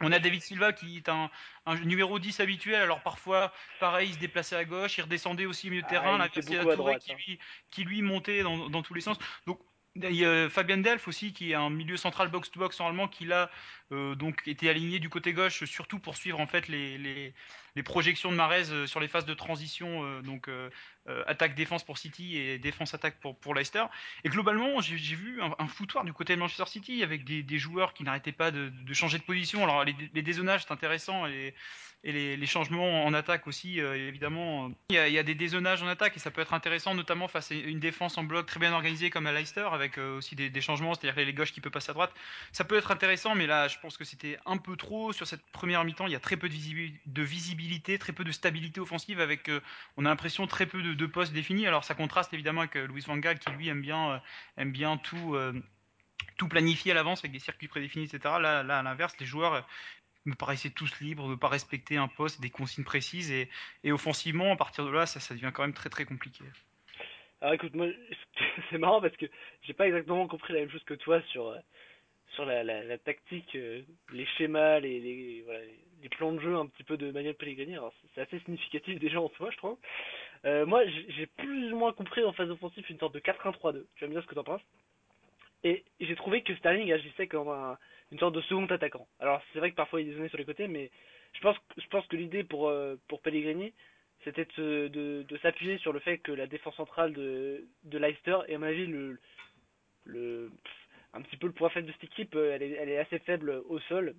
[0.00, 1.30] On a David Silva qui est un,
[1.66, 5.66] un, numéro 10 habituel, alors parfois, pareil, il se déplaçait à gauche, il redescendait aussi
[5.66, 7.38] au milieu de terrain, ah, là, qui, droite, qui, lui,
[7.70, 9.18] qui lui montait dans, dans tous les sens.
[9.46, 9.60] Donc
[9.96, 13.50] il y a Fabien Delph aussi qui est un milieu central box-to-box normalement qui là
[13.90, 17.34] euh, donc était aligné du côté gauche surtout pour suivre en fait les, les,
[17.76, 20.70] les projections de Marez euh, sur les phases de transition euh, donc euh,
[21.26, 23.84] attaque défense pour City et défense attaque pour pour Leicester
[24.22, 28.04] et globalement j'ai vu un, foutoir du côté de Manchester City avec des, joueurs qui
[28.04, 31.54] n'arrêtaient pas de, changer de position alors les, les dézonages c'est intéressant et
[32.36, 34.70] les, changements en attaque aussi, évidemment.
[34.88, 37.54] Il y, a, des dézonages en attaque et ça peut être intéressant, notamment face à
[37.54, 41.26] une défense en bloc très bien organisée comme à Leicester, avec aussi des, changements, c'est-à-dire
[41.26, 42.12] les gauches qui peuvent passer à droite.
[42.52, 45.44] Ça peut être intéressant, mais là, je pense que c'était un peu trop sur cette
[45.52, 46.06] première mi-temps.
[46.06, 47.59] Il y a très peu de visibilité
[47.98, 49.60] très peu de stabilité offensive, avec, euh,
[49.96, 51.66] on a l'impression, très peu de, postes définis.
[51.66, 54.22] Alors ça contraste évidemment avec Louis Van Gaal, qui lui aime bien,
[54.56, 55.36] aime bien tout
[56.36, 58.34] tout planifié à l'avance avec des circuits prédéfinis, etc.
[58.40, 59.66] Là, à l'inverse, les joueurs
[60.24, 63.48] me paraissaient tous libres ne pas respecter un poste, des consignes précises, et,
[63.84, 66.44] et offensivement, à partir de là, ça, ça devient quand même très très compliqué.
[67.40, 67.86] Alors écoute, moi,
[68.70, 69.26] c'est marrant parce que
[69.62, 71.54] j'ai pas exactement compris la même chose que toi sur
[72.34, 76.96] sur la, tactique, euh, les schémas, les, voilà, les plans de jeu un petit peu
[76.96, 77.74] de Manuel Pellegrini.
[77.74, 79.76] Alors c'est assez significatif déjà en soi, je trouve.
[80.44, 83.84] Euh, moi, j'ai plus ou moins compris en phase offensive une sorte de 4-1-3-2.
[83.94, 84.62] Tu vas me dire ce que t'en penses.
[85.62, 87.76] Et j'ai trouvé que Sterling agissait comme un,
[88.12, 89.06] une sorte de second attaquant.
[89.18, 90.90] Alors c'est vrai que parfois il est dézonné sur les côtés, mais
[91.34, 93.72] je pense, je pense que l'idée pour, euh, pour Pellegrini,
[94.24, 94.88] c'était de,
[95.26, 98.66] de, s'appuyer sur le fait que la défense centrale de, de Leicester, et à mon
[98.66, 99.18] avis, le,
[100.04, 100.50] le,
[101.14, 103.18] un petit peu le point faible de cette équipe, euh, elle est, elle est assez
[103.20, 104.14] faible au sol,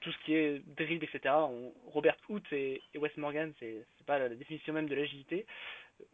[0.00, 1.34] tout ce qui est dribble, etc.
[1.36, 5.46] On, Robert Hood et, et Wes Morgan, c'est pas la définition même de l'agilité,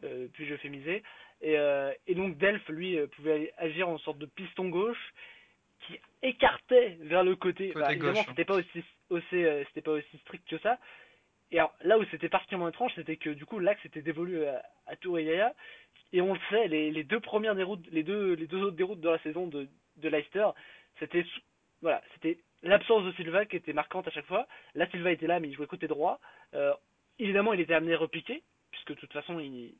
[0.03, 1.03] euh, puis je fais miser.
[1.41, 5.13] Et, euh, et donc Delph, lui, euh, pouvait agir en sorte de piston gauche
[5.81, 7.69] qui écartait vers le côté.
[7.69, 8.25] Côté Bah, évidemment, hein.
[8.29, 10.79] c'était pas aussi, aussi euh, c'était pas aussi strict que ça.
[11.51, 14.63] Et alors, là où c'était particulièrement étrange, c'était que du coup l'axe était dévolu à,
[14.87, 15.53] à Touré Yaya.
[16.13, 19.01] Et on le sait, les, les deux premières déroutes, les deux, les deux autres déroutes
[19.01, 19.67] de la saison de,
[19.97, 20.47] de Leicester,
[20.99, 21.25] c'était
[21.81, 24.47] voilà, c'était l'absence de Silva qui était marquante à chaque fois.
[24.73, 26.19] Là, Silva était là, mais il jouait côté droit.
[26.53, 26.73] Euh,
[27.19, 29.75] évidemment, il était amené à repiquer, puisque de toute façon, il,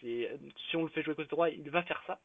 [0.00, 0.30] c'est,
[0.68, 2.18] si on le fait jouer côté droit, il va faire ça.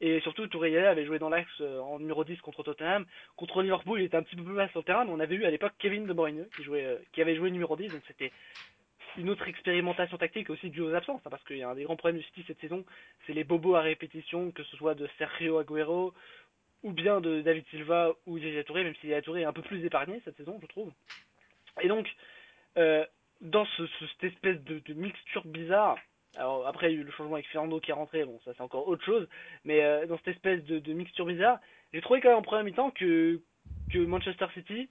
[0.00, 3.06] Et surtout, Touré avait joué dans l'axe euh, en numéro 10 contre Tottenham.
[3.34, 5.36] Contre Liverpool, il était un petit peu plus bas sur le terrain, mais on avait
[5.36, 8.30] eu à l'époque Kevin De Bruyne qui, euh, avait joué numéro 10, donc c'était
[9.16, 11.84] une autre expérimentation tactique aussi due aux absences, hein, parce qu'il y a un des
[11.84, 12.84] grands problèmes du City cette saison,
[13.26, 16.12] c'est les bobos à répétition, que ce soit de Sergio Aguero,
[16.86, 19.62] ou bien de David Silva ou Yaya Touré, même si Yaya Touré est un peu
[19.62, 20.92] plus épargné cette saison, je trouve.
[21.82, 22.08] Et donc,
[22.78, 23.04] euh,
[23.40, 25.98] dans ce, ce- cette espèce de, mixture bizarre,
[26.36, 28.52] alors après il y a eu le changement avec Fernando qui est rentré, bon ça
[28.54, 29.28] c'est encore autre chose,
[29.64, 31.58] mais euh, dans cette espèce de, mixture bizarre,
[31.92, 33.40] j'ai trouvé quand même en première mi-temps que,
[33.94, 34.88] Manchester City,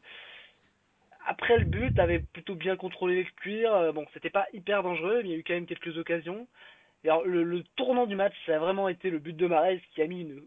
[1.25, 5.21] après le but, avait plutôt bien contrôlé les cuirs, euh, bon c'était pas hyper dangereux,
[5.23, 6.45] mais il y a eu quand même quelques occasions.
[7.05, 10.01] Et alors le, tournant du match, ça a vraiment été le but de Mahrez qui
[10.01, 10.45] a mis une,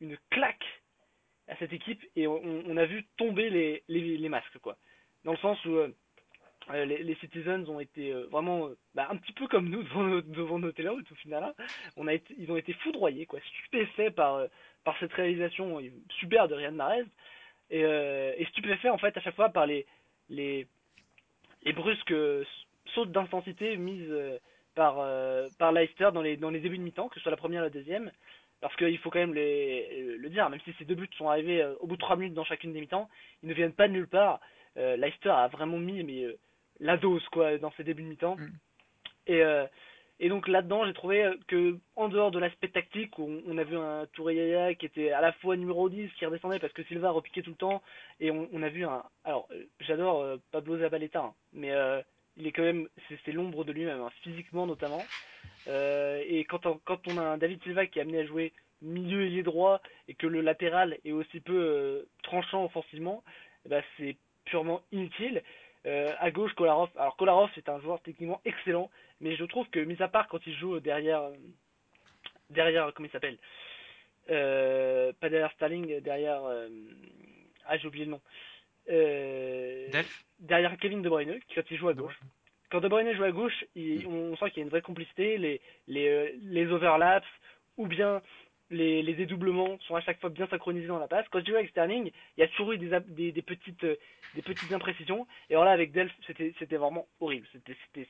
[0.00, 0.64] une claque
[1.48, 4.76] à cette équipe et on, a vu tomber les, les, masques quoi.
[5.24, 5.88] Dans le sens où euh,
[6.70, 10.20] euh, les, Citizens ont été euh, vraiment bah, un petit peu comme nous devant nos,
[10.22, 11.44] devant nos au final.
[11.44, 11.54] hein.
[12.38, 14.46] Ils ont été foudroyés quoi, stupéfaits par
[14.84, 15.80] par cette réalisation
[16.20, 17.04] super de Riyad Mahrez
[17.70, 19.86] et, stupéfaits en fait à chaque fois par les
[20.28, 20.68] les
[21.64, 22.14] les brusques
[22.94, 24.14] sautes d'intensité mises
[24.76, 24.96] par
[25.58, 27.64] par Leicester dans les dans les débuts de mi-temps, que ce soit la première ou
[27.64, 28.12] la deuxième.
[28.60, 31.62] Parce qu'il faut quand même les, le dire, même si ces deux buts sont arrivés
[31.62, 33.08] euh, au bout de trois minutes dans chacune des mi-temps,
[33.42, 34.40] ils ne viennent pas de nulle part.
[34.76, 36.38] Euh, Leicester a vraiment mis mais, euh,
[36.78, 38.36] la dose quoi dans ces débuts de mi-temps.
[38.36, 38.48] Mm.
[39.26, 39.66] Et, euh,
[40.18, 43.76] et donc là-dedans, j'ai trouvé que en dehors de l'aspect tactique, où on, a vu
[43.76, 47.10] un Touré Yaya qui était à la fois numéro 10, qui redescendait parce que Silva
[47.10, 47.82] repiquait tout le temps,
[48.20, 49.02] et on, on a vu un...
[49.24, 49.48] Alors,
[49.80, 51.72] j'adore Pablo Zabaleta, hein, mais
[52.40, 52.88] il est quand même...
[53.24, 55.04] C'est l'ombre de lui-même, hein, physiquement notamment.
[55.68, 58.52] Euh, et quand on, quand on a un David Silva qui est amené à jouer
[58.82, 63.22] milieu ailier droit et que le latéral est aussi peu euh, tranchant offensivement,
[63.66, 65.42] eh ben c'est purement inutile.
[65.86, 66.90] Euh, à gauche, Kolarov.
[66.96, 70.46] Alors Kolarov c'est un joueur techniquement excellent, mais je trouve que mis à part quand
[70.46, 71.34] il joue derrière, euh,
[72.48, 73.38] derrière comment il s'appelle,
[74.26, 76.42] pas derrière Starling, derrière,
[77.66, 78.20] ah j'ai oublié le nom,
[78.88, 79.88] euh,
[80.38, 82.18] derrière Kevin De Bruyne, quand il joue à gauche.
[82.70, 85.38] Quand De Bruyne joue à gauche, il- on sent qu'il y a une vraie complicité,
[85.38, 87.26] les, les, euh, les overlaps,
[87.76, 88.22] ou bien
[88.70, 91.26] les, les dédoublements sont à chaque fois bien synchronisés dans la passe.
[91.30, 93.82] Quand je joue avec Sterling, il y a toujours eu des, ab- des, des petites,
[93.84, 93.96] euh,
[94.34, 95.26] des petites imprécisions.
[95.48, 97.48] Et alors là, avec Delph, c'était, c'était vraiment horrible.
[97.52, 98.06] C'était,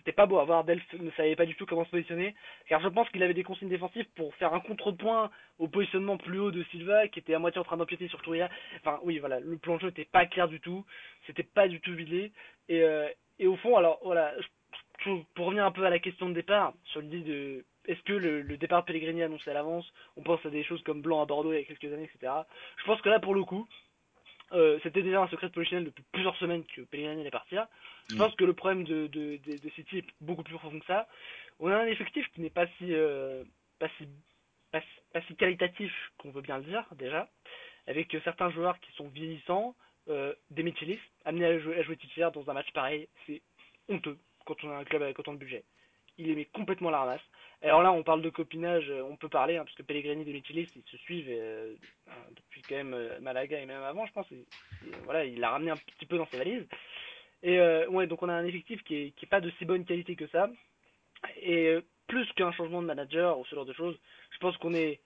[0.00, 0.64] c'était, pas beau à voir.
[0.64, 2.34] Delph ne savait pas du tout comment se positionner.
[2.68, 6.38] Car je pense qu'il avait des consignes défensives pour faire un contrepoint au positionnement plus
[6.38, 8.48] haut de Silva, qui était à moitié en train d'empiéter sur Touria.
[8.80, 10.84] Enfin, oui, voilà, le plan de jeu était pas clair du tout.
[11.26, 12.32] C'était pas du tout vidé.
[12.68, 13.08] Et, euh,
[13.38, 14.34] et au fond, alors, voilà,
[15.34, 18.42] pour revenir un peu à la question de départ, sur l'idée de est-ce que le,
[18.42, 21.52] le départ Pellegrini annoncé à l'avance, on pense à des choses comme Blanc à Bordeaux
[21.52, 22.32] il y a quelques années, etc.
[22.76, 23.66] Je pense que là, pour le coup,
[24.52, 27.66] euh, c'était déjà un secret de polichinelle depuis plusieurs semaines que Pellegrini allait partir.
[28.08, 28.18] Je Mm.
[28.18, 31.06] pense que le problème de, de, de, de City est beaucoup plus profond que ça.
[31.60, 33.44] On a un effectif qui n'est pas si, euh,
[33.78, 34.08] pas si,
[34.72, 37.28] pas, si- pas si qualitatif qu'on veut bien le dire, déjà,
[37.86, 39.74] avec euh, certains joueurs qui sont vieillissants,
[40.08, 43.42] euh, des Michelis, amenés à jouer, à jouer titulaire dans un match pareil, c'est
[43.88, 45.64] honteux quand on a un club avec autant de budget.
[46.18, 47.20] Il les met complètement la ramasse.
[47.62, 50.32] Alors là, on parle de copinage, euh, on peut parler, hein, parce que Pellegrini et
[50.32, 51.74] Michelis, ils se suivent euh,
[52.08, 54.26] euh, depuis quand même euh, Malaga et même avant, je pense.
[55.04, 56.66] Voilà, il l'a ramené un petit peu dans ses valises.
[57.42, 59.66] Et euh, ouais, donc on a un effectif qui est, qui est pas de si
[59.66, 60.48] bonne qualité que ça.
[61.42, 63.98] Et plus qu'un changement de manager ou ce genre de choses,
[64.30, 65.00] je pense qu'on est,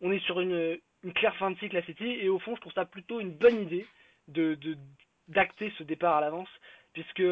[0.00, 2.06] on est sur une, une claire fin de cycle à City.
[2.06, 3.86] Et au fond, je trouve ça plutôt une bonne idée
[4.28, 4.56] de
[5.28, 6.48] d'acter ce départ à l'avance,
[6.92, 7.22] puisque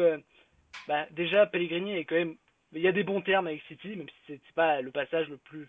[0.87, 2.35] bah, déjà Pellegrini est quand même,
[2.73, 5.37] il y a des bons termes avec City, même si c'est pas le passage le
[5.37, 5.67] plus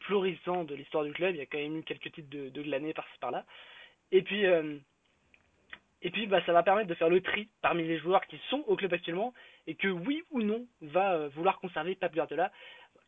[0.00, 1.34] florissant de l'histoire du club.
[1.34, 3.44] Il y a quand même eu quelques titres de, de glané par-ci par-là.
[4.12, 4.78] Et puis, euh,
[6.02, 8.64] et puis bah, ça va permettre de faire le tri parmi les joueurs qui sont
[8.66, 9.34] au club actuellement
[9.66, 12.50] et que oui ou non va euh, vouloir conserver Pep Guardiola.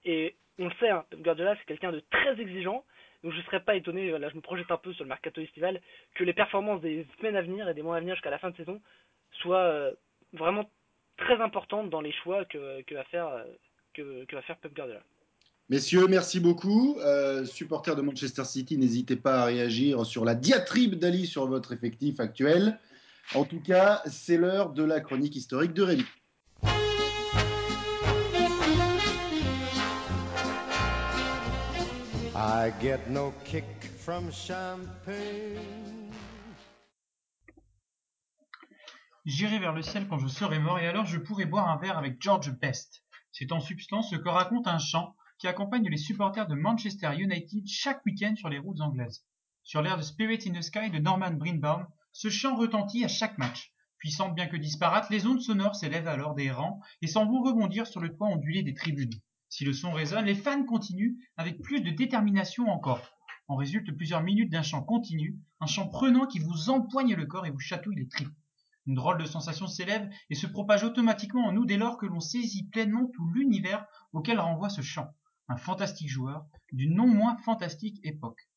[0.05, 2.85] Et on le sait, hein, Pep Guardiola c'est quelqu'un de très exigeant.
[3.23, 5.41] Donc je ne serais pas étonné, là je me projette un peu sur le mercato
[5.41, 5.81] estival,
[6.15, 8.51] que les performances des semaines à venir et des mois à venir jusqu'à la fin
[8.51, 8.81] de saison
[9.31, 9.93] soient euh,
[10.33, 10.69] vraiment
[11.17, 13.45] très importante dans les choix que, que va faire
[13.95, 15.03] que, que va faire Pep Guardiola.
[15.69, 16.99] Messieurs, merci beaucoup.
[17.01, 21.73] Euh, supporters de Manchester City, n'hésitez pas à réagir sur la diatribe d'Ali sur votre
[21.73, 22.79] effectif actuel.
[23.35, 26.05] En tout cas, c'est l'heure de la chronique historique de Rémi.
[32.35, 33.65] I get no kick
[33.99, 36.12] from champagne.
[39.25, 41.97] J'irai vers le ciel quand je serai mort et alors je pourrai boire un verre
[41.97, 43.05] avec George Best.
[43.31, 47.65] C'est en substance ce que raconte un chant qui accompagne les supporters de Manchester United
[47.69, 49.25] chaque week-end sur les routes anglaises.
[49.63, 53.39] Sur l'air de Spirit in the Sky de Norman Greenbaum, ce chant retentit à chaque
[53.39, 53.73] match.
[53.99, 57.87] Puissantes bien que disparates, les ondes sonores s'élèvent alors des rangs et s'en vont rebondir
[57.87, 59.15] sur le toit ondulé des tribunes.
[59.49, 63.09] Si le son résonne, les fans continuent avec plus de détermination encore.
[63.47, 67.47] En résulte plusieurs minutes d'un chant continu, un chant prenant qui vous empoigne le corps
[67.47, 68.35] et vous chatouille les tripes.
[68.87, 72.21] Une drôle de sensation s'élève et se propage automatiquement en nous dès lors que l'on
[72.21, 75.15] saisit pleinement tout l'univers auquel renvoie ce chant
[75.49, 78.49] un fantastique joueur d'une non moins fantastique époque.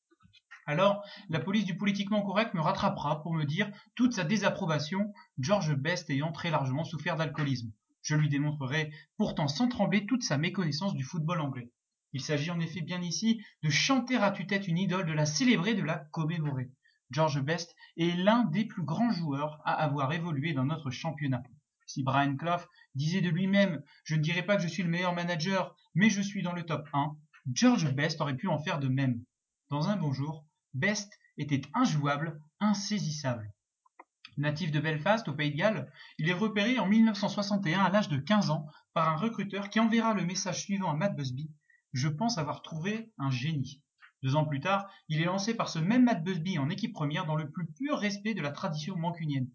[0.66, 5.76] Alors, la police du politiquement correct me rattrapera pour me dire toute sa désapprobation, George
[5.76, 7.72] Best ayant très largement souffert d'alcoolisme.
[8.02, 11.72] Je lui démontrerai pourtant sans trembler toute sa méconnaissance du football anglais.
[12.14, 15.74] Il s'agit en effet bien ici de chanter à tue-tête une idole, de la célébrer,
[15.74, 16.72] de la commémorer.
[17.12, 21.44] George Best est l'un des plus grands joueurs à avoir évolué dans notre championnat.
[21.86, 25.13] Si Brian Clough disait de lui-même Je ne dirais pas que je suis le meilleur
[25.13, 27.15] manager, mais je suis dans le top 1,
[27.54, 29.24] George Best aurait pu en faire de même.
[29.70, 33.54] Dans un bon jour, Best était injouable, insaisissable.
[34.38, 38.18] Natif de Belfast, au Pays de Galles, il est repéré en 1961 à l'âge de
[38.18, 41.50] 15 ans par un recruteur qui enverra le message suivant à Matt Busby
[41.94, 43.82] Je pense avoir trouvé un génie.
[44.26, 47.28] Deux ans plus tard, il est lancé par ce même Matt Busby en équipe première
[47.28, 49.48] dans le plus pur respect de la tradition mancunienne.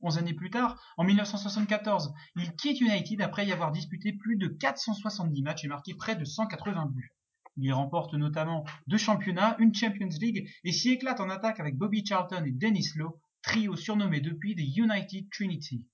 [0.00, 4.46] Onze années plus tard, en 1974, il quitte United après y avoir disputé plus de
[4.46, 7.12] 470 matchs et marqué près de 180 buts.
[7.56, 12.06] Il remporte notamment deux championnats, une Champions League et s'y éclate en attaque avec Bobby
[12.06, 15.84] Charlton et Dennis Lowe, trio surnommé depuis des United Trinity.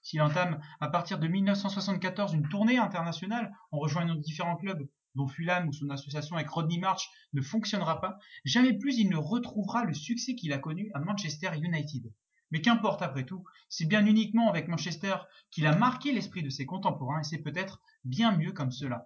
[0.00, 5.68] S'il entame à partir de 1974 une tournée internationale en rejoignant différents clubs dont Fulham
[5.68, 9.94] ou son association avec Rodney March ne fonctionnera pas, jamais plus il ne retrouvera le
[9.94, 12.12] succès qu'il a connu à Manchester United.
[12.50, 15.16] Mais qu'importe après tout, c'est bien uniquement avec Manchester
[15.50, 19.04] qu'il a marqué l'esprit de ses contemporains et c'est peut-être bien mieux comme cela.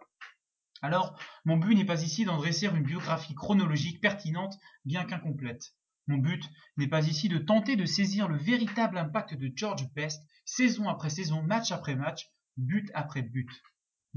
[0.82, 5.74] Alors, mon but n'est pas ici d'en dresser une biographie chronologique pertinente, bien qu'incomplète.
[6.06, 6.42] Mon but
[6.76, 11.10] n'est pas ici de tenter de saisir le véritable impact de George Best, saison après
[11.10, 13.50] saison, match après match, but après but.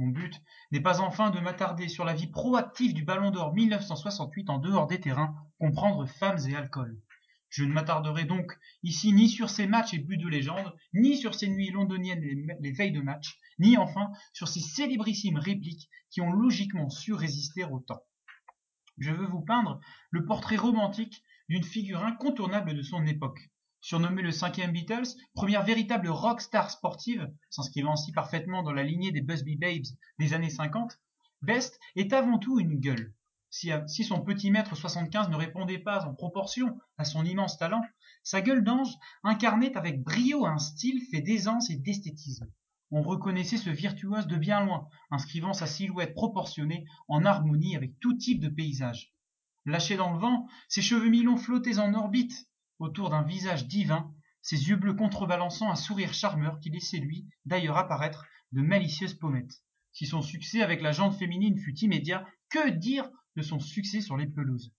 [0.02, 4.50] Mon but n'est pas enfin de m'attarder sur la vie proactive du Ballon d'Or 1968
[4.50, 7.00] en dehors des terrains, comprendre femmes et alcool.
[7.50, 11.36] Je ne m'attarderai donc ici ni sur ces matchs et buts de légende, ni sur
[11.36, 12.24] ces nuits londoniennes
[12.60, 17.64] les, veilles de match, ni enfin sur ces célébrissimes répliques qui ont logiquement su résister
[17.66, 18.02] au temps.
[18.98, 23.51] Je veux vous peindre le portrait romantique d'une figure incontournable de son époque.
[23.82, 29.22] Surnommé le cinquième Beatles, première véritable rockstar sportive, s'inscrivant ainsi parfaitement dans la lignée des
[29.22, 31.00] Busby Babes des années 50,
[31.42, 33.14] Best est avant tout une gueule,
[33.66, 37.82] euh, si, son petit mètre 75 ne répondait pas en proportion à son immense talent,
[38.24, 42.50] sa gueule d'ange incarnait avec brio un style fait d'aisance et d'esthétisme.
[42.92, 48.14] On reconnaissait ce virtuose de bien loin, inscrivant sa silhouette proportionnée en harmonie avec tout
[48.14, 49.14] type de paysage.
[49.66, 52.48] Lâché dans le vent, ses cheveux mi-longs flottaient en orbite
[52.82, 57.78] autour d'un visage divin, ses yeux bleus contrebalançant un sourire charmeur qui laissait lui d'ailleurs
[57.78, 59.64] apparaître de malicieuses pommettes.
[59.92, 64.18] Si son succès avec la jante féminine fut immédiat, que dire de son succès sur
[64.18, 64.74] les pelouses?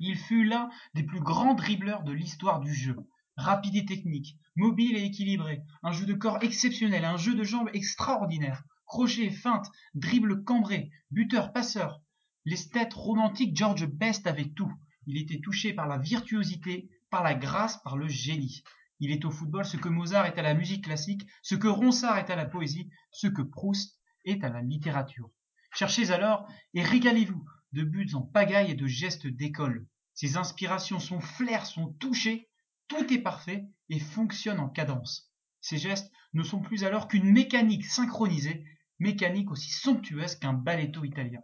[0.00, 2.96] Il fut l'un des plus grands dribbleurs de l'histoire du jeu.
[3.36, 7.70] Rapide et technique, mobile et équilibré, un jeu de corps exceptionnel, un jeu de jambes
[7.72, 12.02] extraordinaire, crochet, feinte, dribble cambré, buteur, passeur.
[12.44, 14.72] L'esthète romantique George Best avait tout.
[15.06, 18.62] Il était touché par la virtuosité, par la grâce, par le génie.
[19.00, 22.18] Il est au football ce que Mozart est à la musique classique, ce que Ronsard
[22.18, 25.30] est à la poésie, ce que Proust est à la littérature.
[25.72, 29.86] Cherchez alors et régalez-vous de buts en pagaille et de gestes d'école.
[30.14, 32.50] Ses inspirations, son flair sont touchés,
[32.88, 35.32] tout est parfait et fonctionne en cadence.
[35.60, 38.64] Ses gestes ne sont plus alors qu'une mécanique synchronisée,
[38.98, 41.40] mécanique aussi somptueuse qu'un balletto italien.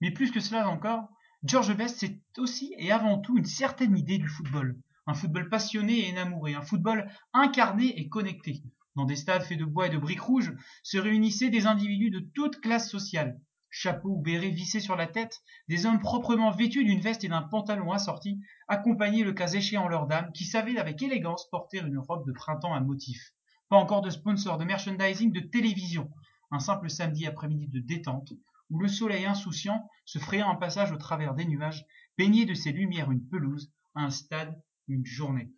[0.00, 1.08] Mais plus que cela encore,
[1.46, 4.80] George Best c'est aussi et avant tout une certaine idée du football.
[5.06, 8.62] Un football passionné et énamouré, un football incarné et connecté.
[8.96, 12.20] Dans des stades faits de bois et de briques rouges se réunissaient des individus de
[12.20, 17.00] toute classe sociale, chapeau ou béret vissé sur la tête, des hommes proprement vêtus d'une
[17.00, 21.50] veste et d'un pantalon assorti, accompagnaient le cas échéant leurs dames, qui savaient avec élégance
[21.50, 23.34] porter une robe de printemps à motifs.
[23.68, 26.10] Pas encore de sponsors, de merchandising, de télévision.
[26.50, 28.32] Un simple samedi après-midi de détente,
[28.70, 31.84] où le soleil insouciant se frayant un passage au travers des nuages,
[32.16, 35.52] peignait de ses lumières une pelouse, un stade, une journée.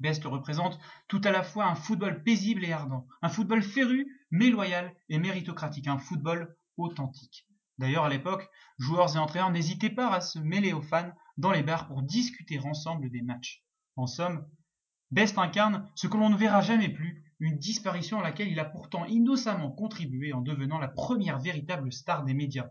[0.00, 4.50] Best représente tout à la fois un football paisible et ardent, un football féru, mais
[4.50, 7.46] loyal et méritocratique, un football authentique.
[7.78, 11.62] D'ailleurs, à l'époque, joueurs et entraîneurs n'hésitaient pas à se mêler aux fans dans les
[11.62, 13.64] bars pour discuter ensemble des matchs.
[13.96, 14.46] En somme,
[15.10, 18.64] Best incarne ce que l'on ne verra jamais plus, une disparition à laquelle il a
[18.64, 22.70] pourtant innocemment contribué en devenant la première véritable star des médias.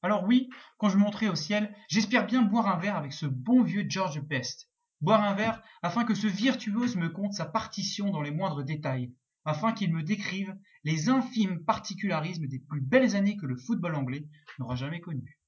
[0.00, 3.62] Alors oui, quand je monterai au ciel, j'espère bien boire un verre avec ce bon
[3.62, 4.70] vieux George Best.
[5.02, 9.12] Boire un verre afin que ce virtuose me conte sa partition dans les moindres détails,
[9.44, 14.26] afin qu'il me décrive les infimes particularismes des plus belles années que le football anglais
[14.58, 15.38] n'aura jamais connues.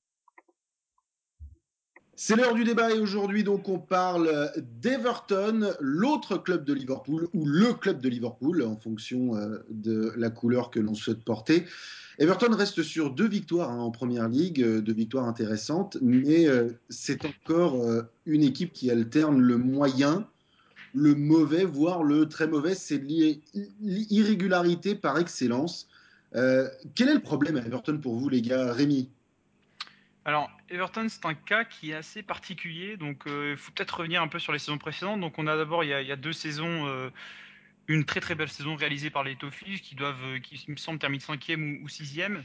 [2.16, 7.44] C'est l'heure du débat et aujourd'hui donc on parle d'Everton, l'autre club de Liverpool ou
[7.44, 11.64] le club de Liverpool en fonction euh, de la couleur que l'on souhaite porter.
[12.20, 16.68] Everton reste sur deux victoires hein, en première ligue, euh, deux victoires intéressantes, mais euh,
[16.88, 17.84] c'est encore
[18.26, 20.28] une équipe qui alterne le moyen,
[20.94, 22.76] le mauvais, voire le très mauvais.
[22.76, 23.02] C'est
[23.80, 25.88] l'irrégularité par excellence.
[26.32, 28.72] quel est le problème à Everton pour vous les gars?
[28.72, 29.08] Rémi?
[30.24, 34.22] Alors, Everton, c'est un cas qui est assez particulier, donc euh, il faut peut-être revenir
[34.22, 35.20] un peu sur les saisons précédentes.
[35.20, 37.10] Donc, on a d'abord, il, y a deux saisons, euh,
[37.86, 40.98] une très très belle saison réalisée par les Toffees, qui doivent, euh, qui me semble,
[40.98, 42.44] terminer cinquième ou, sixième,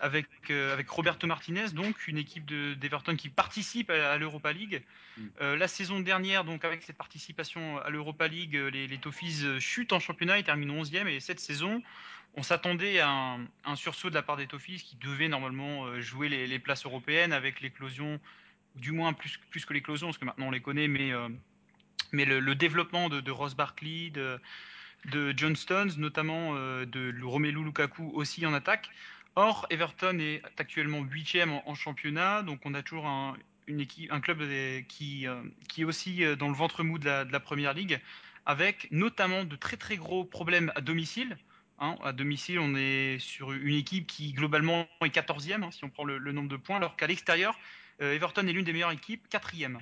[0.00, 4.82] avec, avec Roberto Martinez, donc une équipe d'Everton qui participe à, l'Europa League.
[5.16, 5.54] Mm.
[5.54, 10.00] la saison dernière, donc avec cette participation à l'Europa League, les, les Toffees chutent en
[10.00, 11.82] championnat et terminent 11e, et cette saison,
[12.34, 16.28] on s'attendait à un, sursaut de la part des Toffees qui devaient normalement euh, jouer
[16.28, 18.20] les, places européennes avec l'éclosion,
[18.76, 21.28] du moins plus, que l'éclosion, parce que maintenant on les connaît, mais, euh,
[22.12, 24.40] le, développement de, Ross Barkley, de,
[25.06, 28.90] de notamment euh, de Romelu Lukaku aussi en attaque.
[29.36, 34.12] Or, Everton est actuellement 8 en, en, championnat, donc on a toujours un, une équipe,
[34.12, 34.42] un club
[34.88, 35.26] qui,
[35.68, 38.00] qui est aussi dans le ventre mou de la, de la première ligue,
[38.44, 41.36] avec notamment de très très gros problèmes à domicile.
[41.82, 45.88] Hein, à domicile, on est sur une équipe qui globalement est 14e, hein, si on
[45.88, 47.58] prend le, nombre de points, alors qu'à l'extérieur,
[48.02, 49.78] euh, Everton est l'une des meilleures équipes, 4e.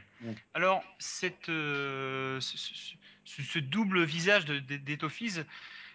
[0.55, 5.45] Alors, cette, euh, ce, double visage des Toffees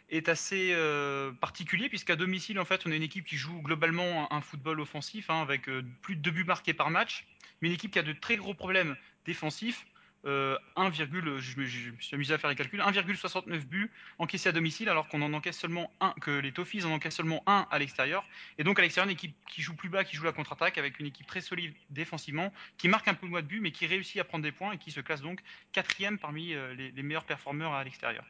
[0.09, 4.31] est assez euh, particulier, puisqu'à domicile, en fait, on a une équipe qui joue globalement
[4.33, 5.69] un, football offensif, hein, avec
[6.01, 7.25] plus de deux buts marqués par match,
[7.61, 9.85] mais une équipe qui a de très gros problèmes défensifs,
[10.25, 14.87] 1, euh, je me, suis amusé à faire les calculs, 1,69 buts encaissés à domicile
[14.87, 18.25] alors qu'on en encaisse seulement un, que les Toffees en encaissent seulement un à l'extérieur.
[18.57, 20.99] Et donc à l'extérieur, une équipe qui joue plus bas, qui joue la contre-attaque avec
[20.99, 24.19] une équipe très solide défensivement, qui marque un peu moins de buts mais qui réussit
[24.21, 25.41] à prendre des points et qui se classe donc
[25.73, 28.23] quatrième parmi euh, les, meilleurs performeurs à l'extérieur.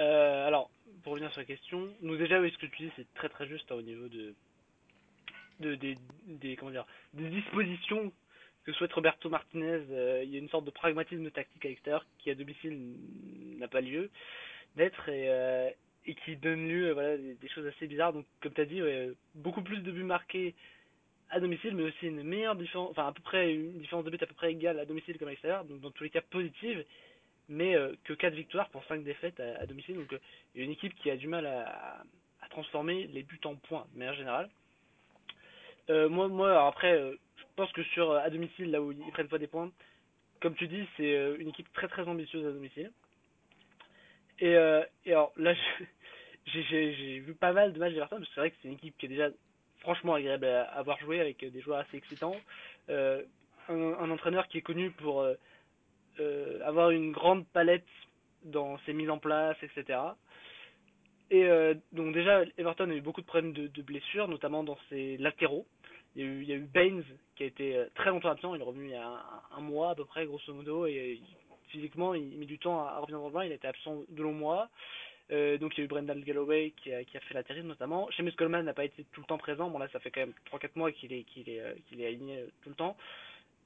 [0.00, 0.70] Euh, alors,
[1.02, 3.48] pour revenir sur la question, nous déjà, oui, ce que tu dis, c'est très très
[3.48, 4.34] juste hein, au niveau de,
[5.60, 8.12] de des, comment dire, des dispositions
[8.68, 12.04] que souhaite Roberto Martinez, euh, il y a une sorte de pragmatisme tactique à l'extérieur
[12.18, 12.78] qui à domicile
[13.56, 14.10] n'a pas lieu
[14.76, 15.70] d'être et, euh,
[16.04, 18.12] qui donne lieu voilà, des, choses assez bizarres.
[18.12, 18.82] Donc comme tu as dit,
[19.34, 20.54] beaucoup plus de buts marqués
[21.30, 24.22] à domicile, mais aussi une meilleure différence, enfin à peu près une différence de but
[24.22, 26.84] à peu près égale à domicile comme à l'extérieur, donc dans tous les cas positive,
[27.48, 29.96] mais euh, que 4 victoires pour 5 défaites à, domicile.
[29.96, 30.18] Donc a
[30.54, 32.04] une équipe qui a du mal à,
[32.42, 34.50] à transformer les buts en points de manière générale.
[35.88, 37.14] moi, moi après,
[37.58, 39.70] pense que sur euh, à domicile, là où ils prennent pas des points,
[40.40, 42.92] comme tu dis, c'est euh, une équipe très très ambitieuse à domicile.
[44.38, 45.54] Et, euh, alors là,
[46.46, 48.96] j'ai vu pas mal de matchs d'Everton, parce que c'est vrai que c'est une équipe
[48.96, 49.30] qui est déjà
[49.80, 52.36] franchement agréable à avoir joué avec des joueurs assez excitants.
[52.88, 55.26] un, entraîneur qui est connu pour
[56.64, 57.86] avoir une grande palette
[58.44, 59.98] dans ses mises en place, etc.
[61.30, 61.46] Et
[61.92, 65.66] donc déjà, Everton a eu beaucoup de problèmes de blessures, notamment dans ses latéraux.
[66.18, 67.04] Il y, a eu, Baines
[67.36, 69.20] qui a été euh, très longtemps absent, il est revenu il y a
[69.56, 71.20] un, mois à peu près, grosso modo, et
[71.68, 74.20] physiquement il, met du temps à, revenir dans le bain, il a été absent de
[74.20, 74.68] longs mois.
[75.30, 78.08] Euh, donc il y a eu Brendan Galloway qui a, fait l'intérim notamment.
[78.16, 80.32] Seamus Coleman n'a pas été tout le temps présent, bon là ça fait quand même
[80.50, 82.96] 3-4 mois qu'il est, qu'il est, euh, est aligné tout le temps.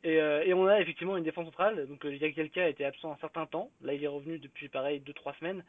[0.04, 3.12] Et, on a effectivement une défense centrale, donc il y a quelqu'un a été absent
[3.12, 5.64] un certain temps, là il est revenu depuis pareil 2-3 semaines,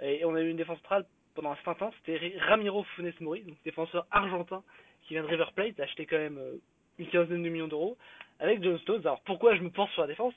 [0.00, 1.04] et, on a eu une défense centrale
[1.34, 4.62] pendant un certain temps, c'était Ramiro Funes Mori, donc défenseur argentin
[5.12, 6.56] qui vient de River Plate, acheté quand même euh,
[6.98, 7.98] une quinzaine de millions d'euros,
[8.40, 9.00] avec John Stones.
[9.00, 10.32] Alors pourquoi je me pense sur la défense?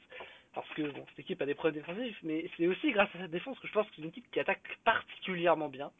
[0.53, 3.31] Parce que bon, cette équipe a des problèmes défensifs, mais c'est aussi grâce à cette
[3.31, 5.91] défense que je pense que c'est une équipe qui attaque particulièrement bien.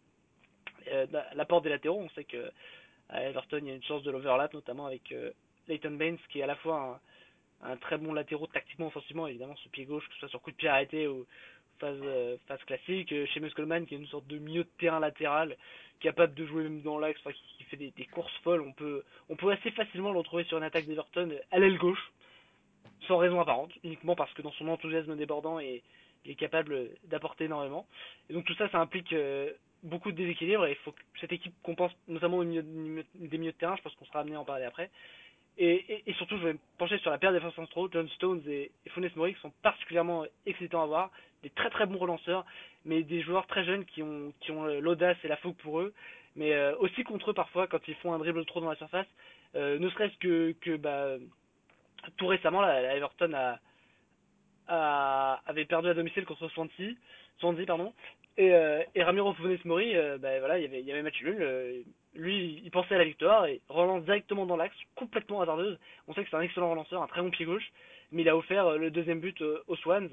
[0.92, 2.52] Euh, L'apport des latéraux, on sait que
[3.08, 5.32] à Everton il y a une chance de l'overlap, notamment avec euh,
[5.70, 7.00] Leighton Baines qui est à la fois
[7.64, 10.52] un, très bon latéraux tactiquement, offensivement, évidemment ce pied gauche, que ce soit sur coup
[10.52, 11.26] de pied arrêté ou,
[11.80, 13.12] phase, euh, phase classique.
[13.12, 15.56] Euh, Seamus Coleman qui est une sorte de milieu de terrain latéral,
[16.00, 17.20] capable de jouer même dans l'axe,
[17.58, 18.62] qui, fait des, des courses folles.
[18.62, 19.04] On peut,
[19.52, 22.12] assez facilement le retrouver sur une attaque d'Everton à l'aile gauche,
[23.08, 25.82] sans raison apparente, uniquement parce que dans son enthousiasme débordant, il
[26.26, 27.88] est capable d'apporter énormément.
[28.30, 29.52] Et donc tout ça, ça implique euh,
[29.84, 33.52] beaucoup de déséquilibre et il faut que cette équipe compense notamment au milieu, des milieux
[33.52, 34.90] de terrain, je pense qu'on sera amené à en parler après.
[35.58, 38.90] Et, surtout, je vais me pencher sur la paire défense centraux, John Stones et, et
[38.90, 41.12] Funes Mori, sont particulièrement excitants à voir,
[41.46, 42.44] des très très bons relanceurs,
[42.86, 45.94] mais des joueurs très jeunes qui ont, qui ont l'audace et la fougue pour eux,
[46.36, 49.06] mais euh, aussi contre eux parfois quand ils font un dribble trop dans la surface,
[49.56, 51.18] euh, ne serait-ce que, que bah,
[52.18, 53.32] tout récemment, là, Everton
[54.68, 56.96] a, avait perdu à domicile contre Swansea,
[57.38, 57.94] Swansea pardon,
[58.38, 61.38] et, euh, Ramiro Funes Mori, euh, bah, voilà, il y avait, il avait match nul.
[61.40, 61.82] Euh,
[62.16, 65.78] lui, il pensait à la victoire et relance directement dans l'axe, complètement hasardeuse.
[66.08, 67.72] On sait que c'est un excellent relanceur, un très bon pied gauche,
[68.12, 70.10] mais il a offert euh, le deuxième but euh, aux Swans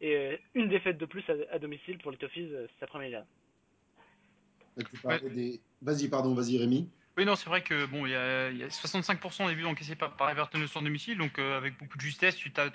[0.00, 3.24] et euh, une défaite de plus à, à domicile pour les Toffees, c'est sa première
[5.04, 5.20] ouais.
[5.30, 5.60] des...
[5.82, 6.88] Vas-y, pardon, vas-y Rémi.
[7.16, 9.96] Oui, non, c'est vrai que bon, il y a, y a 65% des buts encaissés
[9.96, 12.70] par, par Everton sur domicile, donc euh, avec beaucoup de justesse, tu t'as,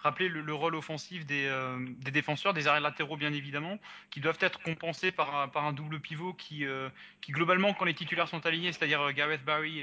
[0.00, 1.78] rappeler le, le, rôle offensif des, euh,
[2.12, 3.78] défenseurs, des arrêts latéraux bien évidemment,
[4.10, 6.88] qui doivent être compensés par, un double pivot qui, euh,
[7.20, 9.82] qui globalement, quand les titulaires sont alignés, c'est-à-dire euh, Gareth Barry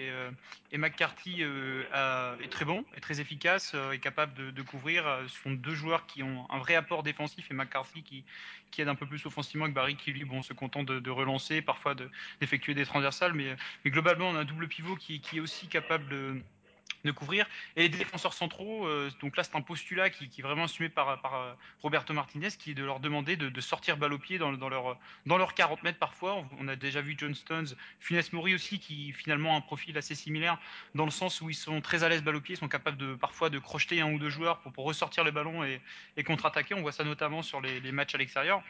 [0.71, 5.05] et, McCarthy, est très bon, est très efficace, est capable de, couvrir.
[5.27, 8.23] Ce sont deux joueurs qui ont un vrai apport défensif et McCarthy qui,
[8.77, 11.95] aide un peu plus offensivement que Barry qui lui bon, se contente de, relancer, parfois
[12.41, 13.55] d'effectuer de, des transversales, mais,
[13.85, 16.41] mais globalement on a un double pivot qui, qui est aussi capable de
[17.05, 17.47] de couvrir.
[17.75, 20.89] Et les défenseurs centraux, euh, donc là c'est un postulat qui, qui, est vraiment assumé
[20.89, 24.51] par, euh, Roberto Martinez, qui est de leur demander de, sortir balle au pied dans,
[24.51, 26.45] leur, dans leurs 40 mètres parfois.
[26.59, 27.67] On, a déjà vu John Stones,
[27.99, 30.59] Funes Mori aussi, qui finalement a un profil assez similaire,
[30.93, 32.97] dans le sens où ils sont très à l'aise balle au pied, ils sont capables
[32.97, 35.81] de, parfois de crocheter un ou deux joueurs pour, ressortir le ballon et,
[36.23, 36.75] contre-attaquer.
[36.75, 38.61] On voit ça notamment sur les, matchs à l'extérieur.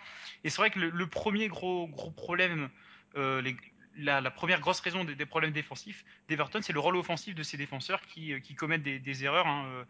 [0.44, 2.70] Et c'est vrai que le, le, premier gros, gros problème,
[3.18, 3.56] euh, les,
[3.98, 8.02] la, première grosse raison des, problèmes défensifs d'Everton, c'est le rôle offensif de ces défenseurs
[8.02, 9.48] qui, euh, qui commettent des, erreurs.
[9.48, 9.66] Hein.
[9.68, 9.84] Euh,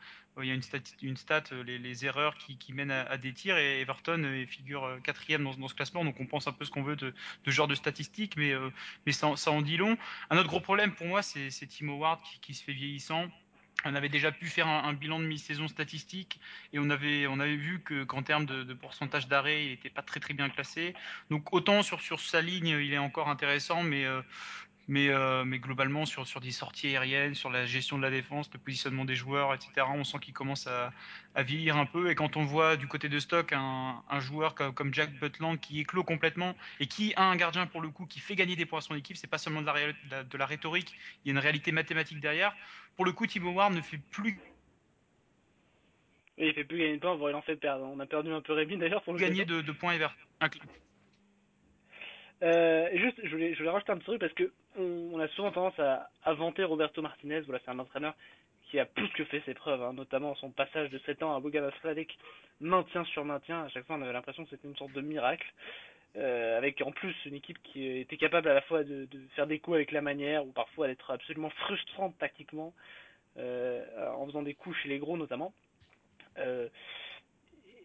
[0.44, 4.46] il y a une stat, euh, les, erreurs qui, mènent à, des tirs, et Everton
[4.48, 7.14] figure quatrième dans, ce classement, donc on pense un peu ce qu'on veut de,
[7.46, 8.54] genre de statistiques, mais,
[9.12, 9.98] ça, en dit long.
[10.30, 13.30] Un autre gros problème pour moi, c'est Timo Ward qui se fait vieillissant
[13.86, 16.40] on avait déjà pu faire un, bilan de mi-saison statistique
[16.74, 20.34] et on avait, vu que, qu'en termes de, pourcentage d'arrêt, il n'était pas très très
[20.34, 20.94] bien classé.
[21.30, 24.22] Donc autant sur, sur sa ligne, il est encore intéressant, mais, euh,
[24.88, 28.50] mais, euh, mais globalement sur, sur des sorties aériennes, sur la gestion de la défense,
[28.54, 30.92] le positionnement des joueurs, etc., on sent qu'il commence à,
[31.34, 32.10] à vieillir un peu.
[32.10, 35.58] Et quand on voit du côté de stock un, un joueur comme, comme, Jack Butland
[35.60, 38.66] qui éclot complètement et qui a un gardien pour le coup qui fait gagner des
[38.66, 41.30] points à son équipe, c'est pas seulement de la, de la, de la rhétorique, il
[41.30, 42.56] y a une réalité mathématique derrière
[42.96, 44.40] pour le coup, Thibaut Ward ne fait plus.
[46.38, 47.86] Oui, il fait plus gagner de points, voire il en fait perdre.
[47.86, 50.16] On a perdu un peu Rémi d'ailleurs pour le gagner de, de, points et vers.
[52.44, 55.52] Euh, juste, je voulais, je voulais rajouter un petit truc parce que on, a souvent
[55.52, 57.42] tendance à, à, vanter Roberto Martinez.
[57.42, 58.14] Voilà, c'est un entraîneur
[58.70, 61.40] qui a plus que fait ses preuves, hein, notamment son passage de 7 ans à
[61.40, 62.18] Bogana Sladek,
[62.60, 63.64] maintien sur maintien.
[63.64, 65.48] À chaque fois, on avait l'impression que c'était une sorte de miracle.
[66.18, 69.06] Euh, avec en plus une équipe qui était capable à la fois de,
[69.36, 72.74] faire des coups avec la manière ou parfois d'être absolument frustrante tactiquement
[73.38, 73.84] euh,
[74.16, 75.54] en faisant des coups chez les gros notamment.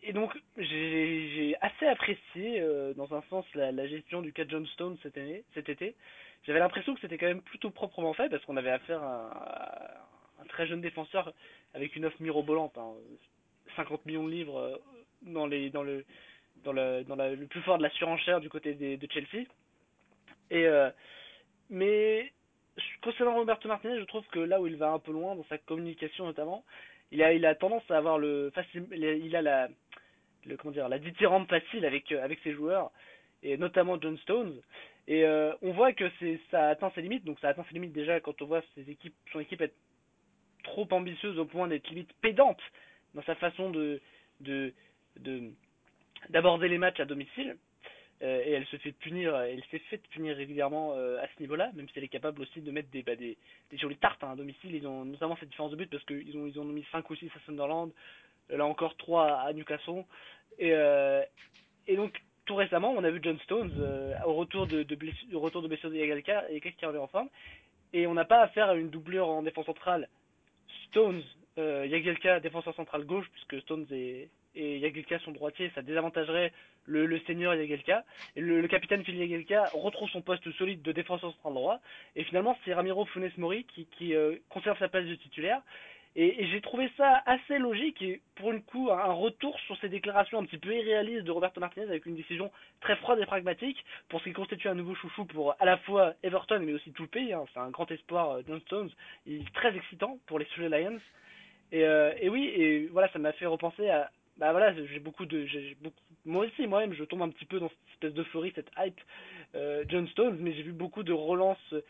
[0.03, 4.97] Et donc j'ai assez apprécié euh, dans un sens la, gestion du cas John Stone
[5.03, 5.95] cette année, cet été.
[6.45, 10.07] J'avais l'impression que c'était quand même plutôt proprement fait parce qu'on avait affaire à,
[10.41, 11.33] un très jeune défenseur
[11.75, 12.93] avec une offre mirobolante, hein,
[13.77, 14.81] 50 millions de livres
[15.23, 16.05] dans les dans le
[16.65, 19.47] dans le, dans la, le plus fort de la surenchère du côté des, de Chelsea.
[20.51, 20.91] Et euh,
[21.69, 22.33] mais
[23.03, 25.59] concernant Roberto Martinez, je trouve que là où il va un peu loin dans sa
[25.59, 26.65] communication notamment,
[27.13, 29.69] il a il a tendance à avoir le facile, il a la
[30.47, 32.91] le comment dire la dithyrambe facile avec avec ses joueurs
[33.43, 34.61] et notamment John Stones.
[35.09, 36.11] Et euh, on voit que
[36.51, 37.25] ça atteint ses limites.
[37.25, 39.75] Donc ça atteint ses limites déjà quand on voit ses équipes son équipe être
[40.63, 42.61] trop ambitieuse au point d'être limite pédante
[43.15, 44.01] dans sa façon de
[44.41, 44.73] de
[45.19, 45.51] de
[46.29, 47.57] d'aborder les matchs à domicile.
[48.23, 51.71] Euh, et elle se fait punir, elle s'est fait punir régulièrement euh, à ce niveau-là,
[51.75, 53.39] même si elle est capable aussi de mettre des, bah, des
[53.79, 54.75] jolies tartes hein, à domicile.
[54.75, 57.17] Ils ont notamment cette différence de but parce qu'ils ont, ils ont mis 5 ou
[57.17, 57.91] 6 à Sunderland,
[58.57, 60.05] là encore 3 à Newcastle.
[60.59, 61.23] Et, euh,
[61.87, 65.41] et donc, tout récemment, on a vu John Stones euh, au retour de, de, blessure,
[65.41, 67.29] retour de blessure de Yagalka, et qui revient en forme?
[67.93, 70.09] Et on n'a pas affaire à une doublure en défense centrale.
[70.89, 71.23] Stones,
[71.59, 76.53] euh, Yagelka, défenseur central gauche, puisque Stones est, et Yagelka son droitier, ça désavantagerait
[76.87, 78.05] le, le senior Yagelka.
[78.37, 81.81] Et le, capitaine Phil Yagelka retrouve son poste solide de défenseur central droit.
[82.17, 85.63] Et finalement, c'est Ramiro Funes Mori qui, qui euh, conserve sa place de titulaire.
[86.17, 90.41] Et, j'ai trouvé ça assez logique et pour le coup un retour sur ces déclarations
[90.41, 92.51] un petit peu irréalistes de Roberto Martinez avec une décision
[92.81, 96.15] très froide et pragmatique pour ce qui constitue un nouveau chouchou pour à la fois
[96.25, 97.33] Everton mais aussi tout le pays.
[97.33, 97.45] Hein.
[97.55, 98.91] C'est un grand espoir euh, John Stones.
[99.27, 100.99] Il est très excitant pour les Surrey Lions.
[101.73, 104.11] Et, euh, et oui, et voilà, ça m'a fait repenser à,
[104.41, 107.61] bah voilà, j'ai beaucoup de, j'ai beaucoup, moi aussi, moi-même, je tombe un petit peu
[107.61, 108.99] dans cette espèce d'euphorie, cette hype
[109.55, 111.83] euh, John Stones, mais j'ai vu beaucoup de relances euh,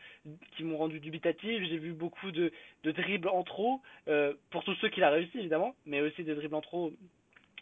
[0.57, 2.51] qui m'ont rendu dubitatif, j'ai vu beaucoup de,
[2.83, 6.35] de dribbles en trop, euh, pour tous ceux qui l'a réussi évidemment, mais aussi des
[6.35, 6.93] dribbles en trop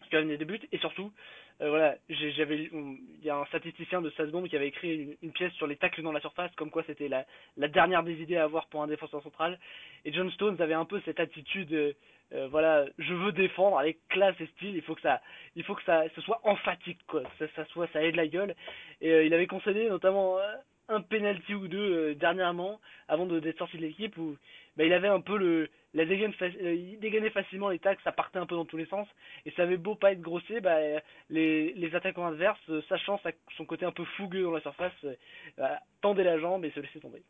[0.09, 1.13] qui avaient des buts, et surtout,
[1.61, 5.53] voilà, j'avais, il y a un statisticien de Salzbourg qui avait écrit une, une pièce
[5.55, 7.27] sur les tacles dans la surface, comme quoi c'était la,
[7.59, 9.59] la dernière des idées à avoir pour un défenseur central,
[10.07, 11.95] et John Stones avait un peu cette attitude,
[12.35, 15.21] euh, voilà, je veux défendre avec classe et style, il faut que ça,
[15.57, 18.55] il faut que ça, ce soit emphatique quoi, ça, soit, ça ait de la gueule.
[19.01, 20.55] Et euh, il avait concédé notamment euh,
[20.89, 24.37] un penalty ou deux dernièrement, avant de d'être sorti de l'équipe où,
[24.77, 28.39] bah, il avait un peu le, la dégaine, il dégainait facilement les tacles, ça partait
[28.39, 29.09] un peu dans tous les sens.
[29.47, 30.79] Et ça avait beau pas être grossier, bah,
[31.31, 34.93] les, les attaquants adverses, sachant sa- son côté un peu fougueux dans la surface,
[35.57, 37.23] bah, tendaient la jambe et se laissaient tomber.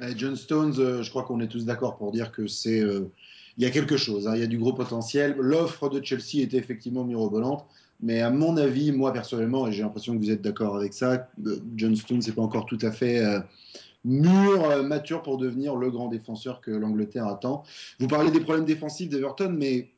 [0.00, 3.10] Eh, John Stones, euh, je crois qu'on est tous d'accord pour dire que c'est, euh,
[3.56, 5.34] il y a quelque chose, hein, il y a du gros potentiel.
[5.38, 7.64] L'offre de Chelsea était effectivement mirobolante,
[8.00, 11.28] mais à mon avis, moi personnellement, et j'ai l'impression que vous êtes d'accord avec ça,
[11.46, 13.22] euh, John Stones n'est pas encore tout à fait
[14.04, 17.64] mûr, mature pour devenir le grand défenseur que l'Angleterre attend.
[17.98, 19.88] Vous parlez des problèmes défensifs d'Everton, mais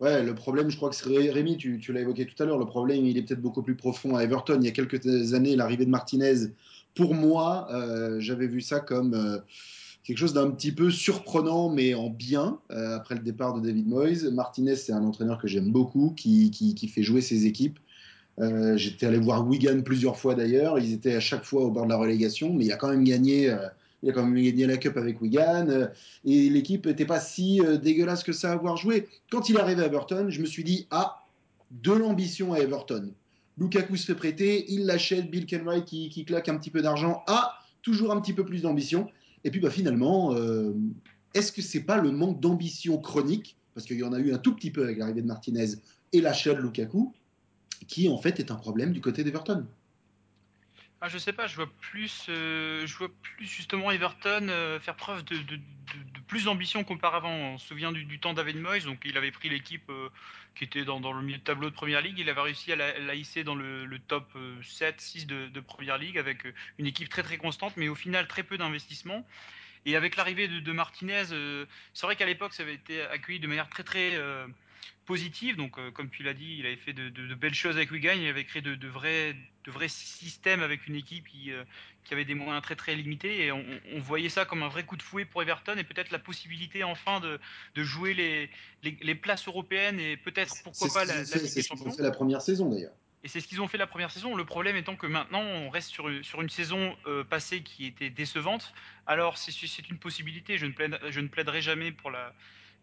[0.00, 2.58] ouais, le problème, je crois que c'est Rémi, tu, tu l'as évoqué tout à l'heure,
[2.58, 4.58] le problème, il est peut-être beaucoup plus profond à Everton.
[4.60, 6.48] Il y a quelques années, l'arrivée de Martinez
[6.94, 9.38] pour moi, euh, j'avais vu ça comme euh,
[10.04, 13.86] quelque chose d'un petit peu surprenant, mais en bien, euh, après le départ de David
[13.86, 14.30] Moyes.
[14.32, 17.78] Martinez, c'est un entraîneur que j'aime beaucoup, qui, qui, fait jouer ses équipes.
[18.76, 20.78] J'étais allé voir Wigan plusieurs fois d'ailleurs.
[20.78, 23.02] Ils étaient à chaque fois au bord de la relégation, mais il a quand même
[23.02, 23.52] gagné.
[24.04, 25.88] il a quand même gagné la Cup avec Wigan
[26.24, 29.08] et l'équipe n'était pas si dégueulasse que ça à avoir joué.
[29.32, 31.24] Quand il est arrivé à Everton, je me suis dit ah
[31.72, 33.10] de l'ambition à Everton.
[33.58, 37.24] Lukaku se fait prêter, il l'achète, Bill Kenwright qui, claque un petit peu d'argent.
[37.26, 39.10] Ah, toujours un petit peu plus d'ambition.
[39.44, 40.72] Et puis bah, finalement, euh,
[41.34, 44.38] est-ce que c'est pas le manque d'ambition chronique, parce qu'il y en a eu un
[44.38, 45.68] tout petit peu avec l'arrivée de Martinez
[46.12, 47.12] et l'achat de Lukaku,
[47.86, 49.66] qui en fait est un problème du côté d'Everton?
[51.00, 52.84] Ah, je sais pas, je vois plus, euh,
[53.38, 55.36] justement Everton euh, faire preuve de
[56.28, 57.32] plus d'ambition qu'auparavant.
[57.32, 60.08] On se souvient du, temps David Moyes, donc il avait pris l'équipe euh,
[60.58, 63.14] qui était dans, le milieu de tableau de Première Ligue, il avait réussi à la,
[63.14, 67.38] hisser dans le, top 7, 6 de, Première Ligue avec euh, une équipe très très
[67.38, 69.24] constante, mais au final très peu d'investissement.
[69.86, 71.64] Et avec l'arrivée de, Martinez, euh,
[71.94, 74.46] c'est vrai qu'à l'époque ça avait été accueilli de manière très très euh,
[75.06, 75.56] positive.
[75.56, 77.90] Donc, euh, comme tu l'as dit, il avait fait de, de, de, belles choses avec
[77.90, 78.12] Wigan.
[78.16, 81.64] Il avait créé de, de, vrais, de vrais systèmes avec une équipe qui, euh,
[82.04, 83.46] qui avait des moyens très très limités.
[83.46, 83.64] Et on,
[83.94, 86.84] on, voyait ça comme un vrai coup de fouet pour Everton et peut-être la possibilité
[86.84, 87.40] enfin de,
[87.74, 88.50] de jouer les,
[88.82, 91.90] les, les places européennes et peut-être pourquoi pas la, la Ligue des Champions.
[91.90, 92.92] C'est fait la première saison d'ailleurs.
[93.24, 94.36] Et c'est ce qu'ils ont fait la première saison.
[94.36, 98.10] Le problème étant que maintenant, on reste sur, sur une saison euh, passée qui était
[98.10, 98.72] décevante.
[99.06, 100.56] Alors, c'est une possibilité.
[100.56, 102.32] Je ne, plaide, je ne plaiderai jamais pour la,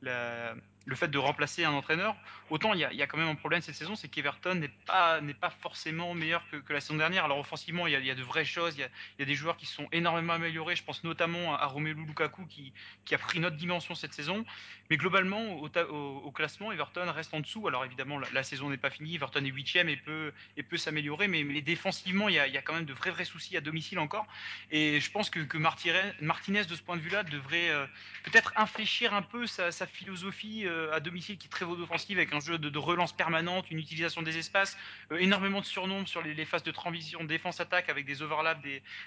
[0.01, 0.55] la,
[0.85, 2.15] le fait de remplacer un entraîneur.
[2.49, 5.33] Autant il y a, quand même un problème cette saison, c'est qu'Everton n'est pas, n'est
[5.33, 7.25] pas forcément meilleur que, la saison dernière.
[7.25, 9.87] Alors offensivement, il y a, de vraies choses, il y, a, des joueurs qui sont
[9.91, 10.75] énormément améliorés.
[10.75, 12.71] Je pense notamment à Romelu Lukaku qui,
[13.03, 14.45] qui a pris une autre dimension cette saison.
[14.91, 17.67] Mais globalement, au, classement, Everton reste en dessous.
[17.67, 19.15] Alors évidemment, la, saison n'est pas finie.
[19.15, 22.85] Everton est huitième et peut, et peut s'améliorer, mais, défensivement, il y, a, quand même
[22.85, 24.27] de vrais vrais soucis à domicile encore.
[24.69, 27.87] Et je pense que, Martinez, de ce point de vue-là, devrait euh,
[28.23, 32.33] peut-être infléchir un peu sa, sa philosophie euh, à domicile qui est très offensive avec
[32.33, 34.77] un jeu de, relance permanente, une utilisation des espaces,
[35.11, 38.61] euh, énormément de surnombres sur les, phases de transition défense-attaque avec des overlaps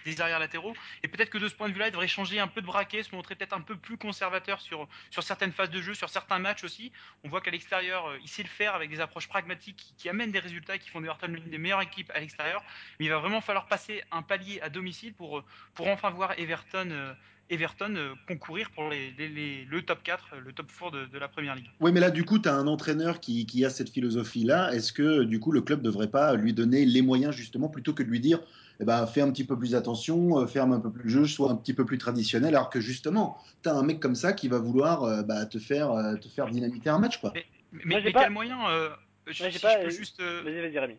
[0.04, 0.74] des, arrières latéraux.
[1.02, 3.02] Et peut-être que de ce point de vue-là, il devrait changer un peu de braquet,
[3.02, 4.88] se montrer peut-être un peu plus conservateur sur,
[5.20, 6.92] certaines phases de jeu, sur certains matchs aussi.
[7.24, 10.08] On voit qu'à l'extérieur, euh, il sait le faire avec des approches pragmatiques qui, qui
[10.08, 12.62] amènent des résultats et qui font d'Everton l'une des meilleures équipes à l'extérieur.
[12.98, 15.44] Mais il va vraiment falloir passer un palier à domicile pour,
[15.74, 17.14] pour enfin voir Everton.
[17.50, 21.06] Euh, Everton euh, concourir pour les, les, les, le top 4, le top 4 de,
[21.06, 21.70] de, la première ligue.
[21.80, 24.72] Oui, mais là, du coup, tu as un entraîneur qui, qui a cette philosophie-là.
[24.74, 27.92] Est-ce que, du coup, le club ne devrait pas lui donner les moyens, justement, plutôt
[27.92, 28.40] que de lui dire
[28.80, 31.50] eh ben, fais un petit peu plus attention, ferme un peu plus le jeu, sois
[31.50, 34.46] un petit peu plus traditionnel, alors que justement, tu as un mec comme ça qui
[34.46, 37.20] va vouloir euh, bah, te, faire, euh, te faire dynamiter un match.
[37.20, 37.32] Quoi.
[37.34, 38.24] Mais, mais, mais pas...
[38.24, 38.90] quel moyen euh,
[39.26, 40.22] je, si pas, je peux juste.
[40.22, 40.96] Vas-y, vas-y, Rémi.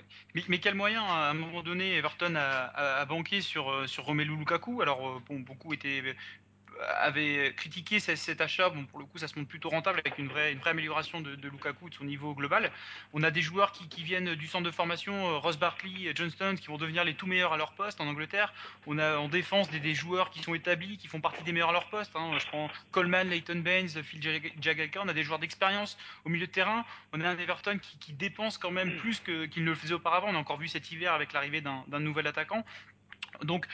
[0.48, 4.82] Mais, quel moyen, à un moment donné, Everton a, banqué sur, sur Romelu Lukaku?
[4.82, 6.02] Alors, bon, beaucoup étaient
[6.80, 8.68] avait critiqué cet achat.
[8.70, 11.48] Bon, pour le coup, ça se montre plutôt rentable avec une vraie, amélioration de, de
[11.48, 12.70] Lukaku de son niveau global.
[13.12, 16.58] On a des joueurs qui, viennent du centre de formation, euh, Ross Barkley, John Stones,
[16.58, 18.52] qui vont devenir les tout meilleurs à leur poste en Angleterre.
[18.86, 21.72] On a en défense des, joueurs qui sont établis, qui font partie des meilleurs à
[21.72, 22.12] leur poste.
[22.14, 22.38] Hein.
[22.38, 24.22] Je prends Coleman, Leighton Baines, Phil
[24.60, 25.00] Jagielka.
[25.02, 26.84] On a des joueurs d'expérience au milieu de terrain.
[27.12, 30.28] On a un Everton qui dépense quand même plus qu'il ne le faisait auparavant.
[30.30, 32.64] On a encore vu cet hiver avec l'arrivée d'un nouvel attaquant.
[33.42, 33.66] Donc,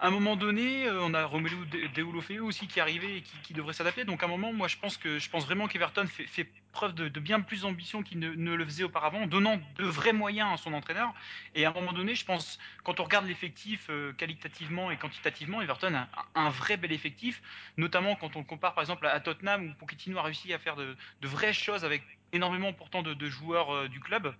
[0.00, 1.56] à un moment donné, euh, on a Romelu
[1.94, 4.04] Deulofeu aussi qui est arrivé et qui, devrait s'adapter.
[4.04, 6.94] Donc à un moment, moi je pense que je pense vraiment qu'Everton fait, fait, preuve
[6.94, 10.56] de, bien plus d'ambition qu'il ne, le faisait auparavant, en donnant de vrais moyens à
[10.56, 11.12] son entraîneur.
[11.54, 15.60] Et à un moment donné, je pense, quand on regarde l'effectif euh, qualitativement et quantitativement,
[15.60, 17.42] Everton a un, vrai bel effectif,
[17.76, 20.96] notamment quand on compare par exemple à Tottenham où Pochettino a réussi à faire de,
[21.22, 24.34] vraies choses avec énormément pourtant de, de joueurs euh, du club.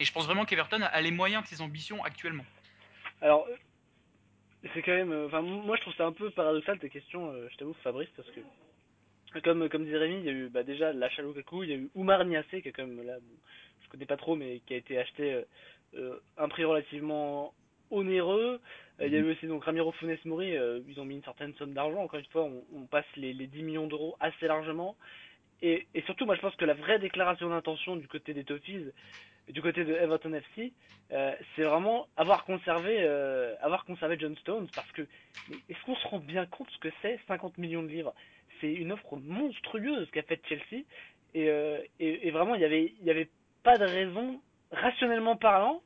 [0.00, 2.44] Et je pense vraiment qu'Everton a les moyens de ses ambitions actuellement.
[3.20, 3.46] Alors,
[4.74, 5.12] c'est quand même.
[5.26, 8.30] Enfin, moi je trouve ça un peu paradoxal tes questions, euh, je t'avoue, Fabrice, parce
[8.30, 8.40] que.
[9.44, 11.76] Comme, comme disait Rémi, il y a eu bah, déjà l'achat Lukaku, il y a
[11.76, 13.36] eu Oumar Niasse, qui est quand même là, bon,
[13.84, 15.42] je connais pas trop, mais qui a été acheté euh,
[15.94, 17.52] euh, un prix relativement
[17.90, 18.60] onéreux.
[19.00, 21.24] Euh, il y a eu aussi donc Ramiro Funes Mori, euh, ils ont mis une
[21.24, 24.46] certaine somme d'argent, encore une fois, on, on passe les, les 10 millions d'euros assez
[24.46, 24.96] largement.
[25.62, 28.92] Et, et, surtout, moi je pense que la vraie déclaration d'intention du côté des Toffees,
[29.50, 30.72] du côté de Everton FC,
[31.12, 33.54] euh, c'est vraiment avoir conservé, euh,
[34.18, 35.02] John Stones parce que
[35.68, 38.14] est-ce qu'on se rend bien compte ce que c'est 50 millions de livres?
[38.60, 40.84] C'est une offre monstrueuse qu'a faite Chelsea
[41.34, 43.28] et, euh, et, et, vraiment il y avait
[43.62, 44.40] pas de raison
[44.70, 45.82] rationnellement parlant,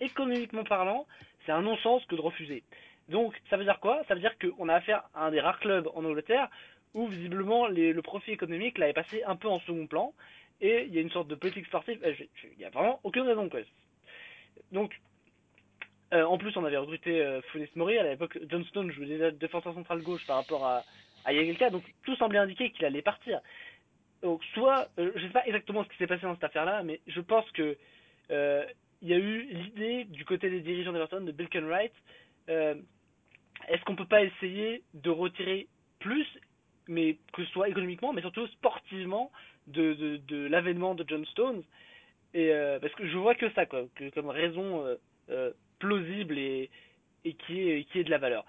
[0.00, 1.06] économiquement parlant,
[1.46, 2.64] c'est un non-sens que de refuser.
[3.08, 4.02] Donc ça veut dire quoi?
[4.08, 6.48] Ça veut dire qu'on a affaire à un des rares clubs en Angleterre
[6.94, 10.12] où visiblement le profit économique l'avait passé un peu en second plan
[10.60, 13.48] et il y a une sorte de politique sportive, il n'y a vraiment aucune raison.
[14.72, 15.00] Donc,
[16.12, 19.30] euh, en plus on avait recruté euh, Funes Mori, à l'époque John Stone jouait déjà
[19.30, 20.82] défenseur central gauche par rapport à,
[21.24, 23.40] à Yagelka, donc tout semblait indiquer qu'il allait partir.
[24.22, 27.00] Donc soit, euh, je sais pas exactement ce qui s'est passé dans cette affaire-là, mais
[27.06, 27.76] je pense que
[28.30, 28.64] euh,
[29.02, 31.92] il y a eu l'idée du côté des dirigeants d'Everton de Bill Wright,
[32.48, 35.68] est-ce qu'on peut pas essayer de retirer
[36.00, 36.26] plus,
[36.88, 39.30] mais que ce soit économiquement, mais surtout sportivement,
[39.70, 41.62] de, de, de l'avènement de John Stones.
[42.34, 44.96] Et euh, parce que je vois que ça quoi que comme raison euh,
[45.30, 46.70] euh, plausible et
[47.24, 48.44] et qui est qui est de la valeur.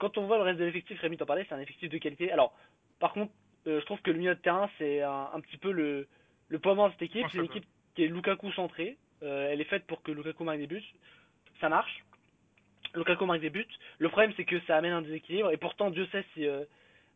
[0.00, 2.30] Quand on voit le reste de l'effectif Rémi t'en parlait c'est un effectif de qualité.
[2.30, 2.54] Alors
[2.98, 3.32] par contre
[3.64, 6.08] je trouve que le milieu de terrain c'est un, un, petit peu le
[6.48, 7.24] le point mort de cette équipe.
[7.32, 8.98] C'est une équipe qui est Lukaku centrée.
[9.22, 10.84] Elle est faite pour que Lukaku marque des buts.
[11.60, 12.04] Ça marche.
[12.94, 13.64] Lukaku marque des buts.
[13.98, 15.50] Le problème c'est que ça amène un déséquilibre.
[15.52, 16.46] Et pourtant Dieu sait si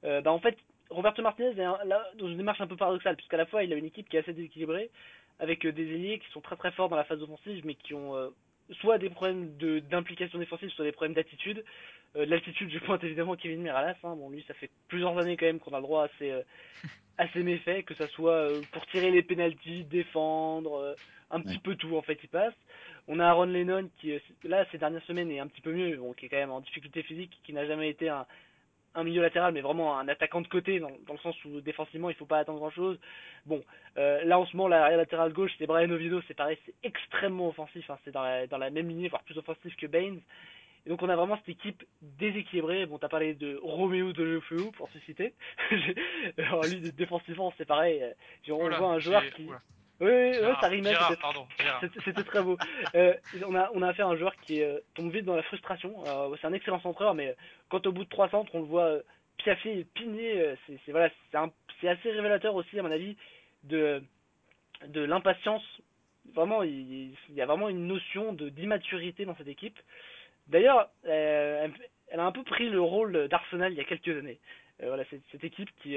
[0.03, 0.57] bah en fait
[0.91, 3.73] Roberto Martinez est un, là, dans une démarche un peu paradoxale, puisqu'à la fois il
[3.73, 4.91] a une équipe qui est assez déséquilibrée,
[5.39, 7.95] avec euh, des ailiers qui sont très très forts dans la phase offensive, mais qui
[7.95, 8.31] ont euh,
[8.81, 9.57] soit des problèmes
[9.91, 11.65] d'implication défensive, soit des problèmes d'attitude.
[12.17, 13.97] Euh, de l'altitude, je pointe évidemment Kevin Miralas.
[14.05, 14.17] Hein.
[14.17, 16.43] Bon, lui, ça fait plusieurs années quand même qu'on a le droit à ses, euh,
[17.19, 20.95] à méfaits, que ça soit pour tirer les pénalties, défendre,
[21.31, 21.61] un petit ouais.
[21.63, 22.55] peu tout en fait, il passe.
[23.09, 24.13] On a Aaron Lennon qui,
[24.45, 26.61] là, ces dernières semaines est un petit peu mieux, bon, qui est quand même en
[26.61, 28.27] difficulté physique, qui n'a jamais été un,
[28.97, 32.11] un milieu latéral, mais vraiment un attaquant de côté, dans, dans le sens où défensivement
[32.11, 32.99] il faut pas attendre grand chose.
[33.45, 33.63] Bon,
[33.99, 37.49] euh, là en ce moment, l'arrière latéral gauche, c'est Brian Oviedo, c'est pareil, c'est extrêmement
[37.49, 40.21] offensif, hein, c'est dans la, dans la même lignée, voire plus offensif que Baines.
[40.87, 42.87] Et donc on a vraiment cette équipe déséquilibrée.
[42.87, 45.35] Bon, t'as parlé de Roméo de Lefeu pour se citer.
[46.39, 48.03] Alors lui, défensivement, c'est pareil.
[48.49, 49.47] On voit un joueur qui.
[49.47, 49.61] Oula.
[50.01, 50.95] Oui, oui, ça rimait.
[52.05, 52.59] C'était très beau.
[52.95, 53.15] euh,
[53.47, 55.95] on a on a affaire à un joueur qui euh, tombe vite dans la frustration.
[56.41, 57.35] C'est un excellent centreur, mais
[57.71, 59.03] quand au bout de trois centres, on le voit euh,
[59.39, 63.17] piaffer et pigner, c'est voilà, assez révélateur aussi à mon avis
[63.65, 64.03] de
[64.87, 65.65] de l'impatience.
[66.35, 69.79] Vraiment, il, il, y a vraiment une notion d'immaturité dans cette équipe.
[70.49, 71.73] D'ailleurs, elle,
[72.09, 74.41] elle, a un peu pris le rôle d'Arsenal il y a quelques années.
[74.83, 75.97] voilà, cette équipe qui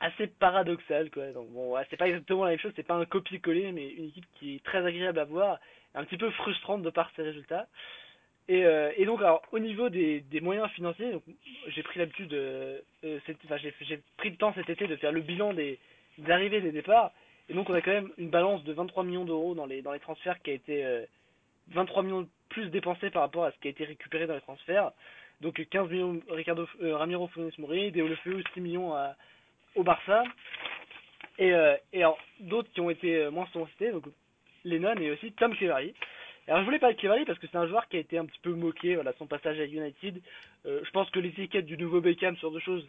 [0.00, 1.30] assez paradoxal quoi.
[1.32, 4.26] Donc bon, c'est pas exactement la même chose, c'est pas un copier-coller, mais une équipe
[4.38, 5.58] qui est très agréable à voir,
[5.94, 7.66] un petit peu frustrante de par ses résultats.
[8.48, 11.12] Et, euh, donc alors au niveau des, moyens financiers,
[11.68, 12.80] j'ai pris l'habitude, euh,
[13.44, 15.78] enfin, j'ai pris le temps cet été de faire le bilan des,
[16.28, 17.12] arrivées et des départs.
[17.48, 19.92] Et donc on a quand même une balance de 23 millions d'euros dans les dans
[19.92, 21.04] les transferts qui a été euh,
[21.68, 24.92] 23 millions plus dépensés par rapport à ce qui a été récupéré dans les transferts.
[25.40, 29.16] Donc 15 millions Ricardo euh, Ramiro Funes Mori, Deulofeu 6 millions à
[29.74, 30.24] au Barça.
[31.38, 32.02] Et, euh, et
[32.40, 34.04] d'autres qui ont été euh, moins souvent cités, donc
[34.64, 35.94] Lennon et aussi Tom Cleverley.
[36.46, 38.26] Alors je voulais parler de Cleverley parce que c'est un joueur qui a été un
[38.26, 40.20] petit peu moqué, voilà, son passage à United.
[40.66, 42.86] Euh, je pense que l'étiquette du nouveau Beckham sur deux choses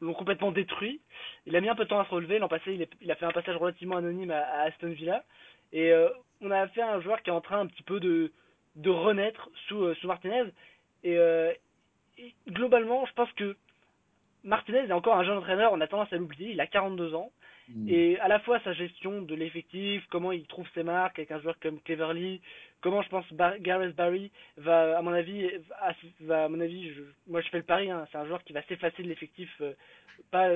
[0.00, 1.00] l'ont complètement détruit.
[1.46, 2.38] Il a mis un peu de temps à se relever.
[2.38, 5.24] L'an passé, il, il, a fait un passage relativement anonyme à, Aston Villa.
[5.72, 6.08] Et euh,
[6.40, 8.32] on a à un joueur qui est en train un petit peu de,
[8.76, 10.44] de renaître sous, sous Martinez.
[11.02, 11.18] Et
[12.48, 13.56] globalement, je pense que
[14.44, 17.32] Martinez est encore un jeune entraîneur, on a tendance à l'oublier, il a 42 ans.
[17.68, 17.88] Mm.
[17.88, 21.40] Et à la fois sa gestion de l'effectif, comment il trouve ses marques avec un
[21.40, 22.42] joueur comme Cleverly,
[22.82, 25.50] comment je pense Bar Gareth Barry va, à mon avis,
[26.20, 28.52] va- à mon avis, je- moi je fais le pari, hein, c'est un joueur qui
[28.52, 29.72] va s'effacer de l'effectif, euh,
[30.30, 30.50] pas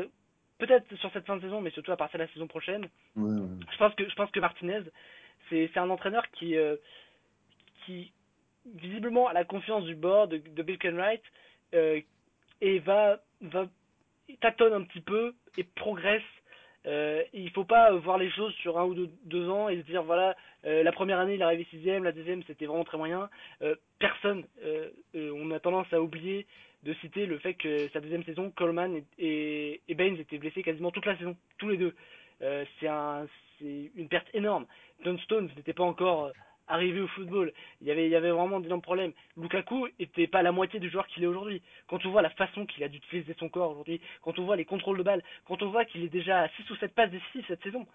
[0.58, 2.86] peut-être sur cette fin de saison, mais surtout à partir de la saison prochaine.
[3.16, 3.48] Ouais, ouais.
[3.72, 4.80] Je pense que je pense que Martinez,
[5.48, 6.76] c'est un entraîneur qui euh,
[7.86, 8.12] qui
[8.66, 11.22] visiblement a la confiance du board de, de Bill Kenwright
[11.74, 12.00] euh,
[12.60, 13.66] et va va
[14.36, 16.22] tâtonne un petit peu et progresse.
[16.86, 20.04] Euh, il faut pas voir les choses sur un ou deux, ans et se dire
[20.04, 23.28] voilà euh, la première année il est arrivé sixième, la deuxième c'était vraiment très moyen.
[23.62, 26.46] Euh, personne, euh, euh, on a tendance à oublier
[26.84, 30.90] de citer le fait que sa deuxième saison Coleman et, et, Baines étaient blessés quasiment
[30.90, 31.94] toute la saison, tous les deux.
[32.42, 33.26] Euh, c'est un,
[33.58, 34.66] c'est une perte énorme.
[35.04, 35.18] John
[35.56, 36.32] n'était pas encore euh,
[36.68, 37.52] arrivé au football.
[37.80, 39.12] Il y avait, il y avait vraiment d'énormes problèmes.
[39.36, 41.62] Lukaku était pas la moitié du joueur qu'il est aujourd'hui.
[41.88, 44.64] Quand on voit la façon qu'il a d'utiliser son corps aujourd'hui, quand on voit les
[44.64, 47.44] contrôles de balles, quand on voit qu'il est déjà à 6 ou 7 passes décisives
[47.48, 47.86] cette saison.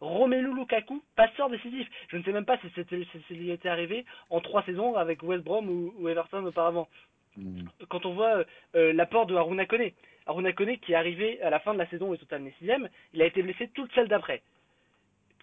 [0.00, 1.88] Romelu Lukaku, passeur décisif.
[2.08, 5.44] Je ne sais même pas si c'était, si était arrivé en trois saisons avec West
[5.44, 6.88] Brom ou, ou Everton auparavant
[7.36, 7.62] Mm.
[7.88, 9.90] quand on voit euh, l'apport de Haruna Kone.
[10.26, 12.90] Haruna Kone qui est arrivé à la fin de la saison au total mais sixième,
[13.14, 14.42] il a été blessé toute celle d'après.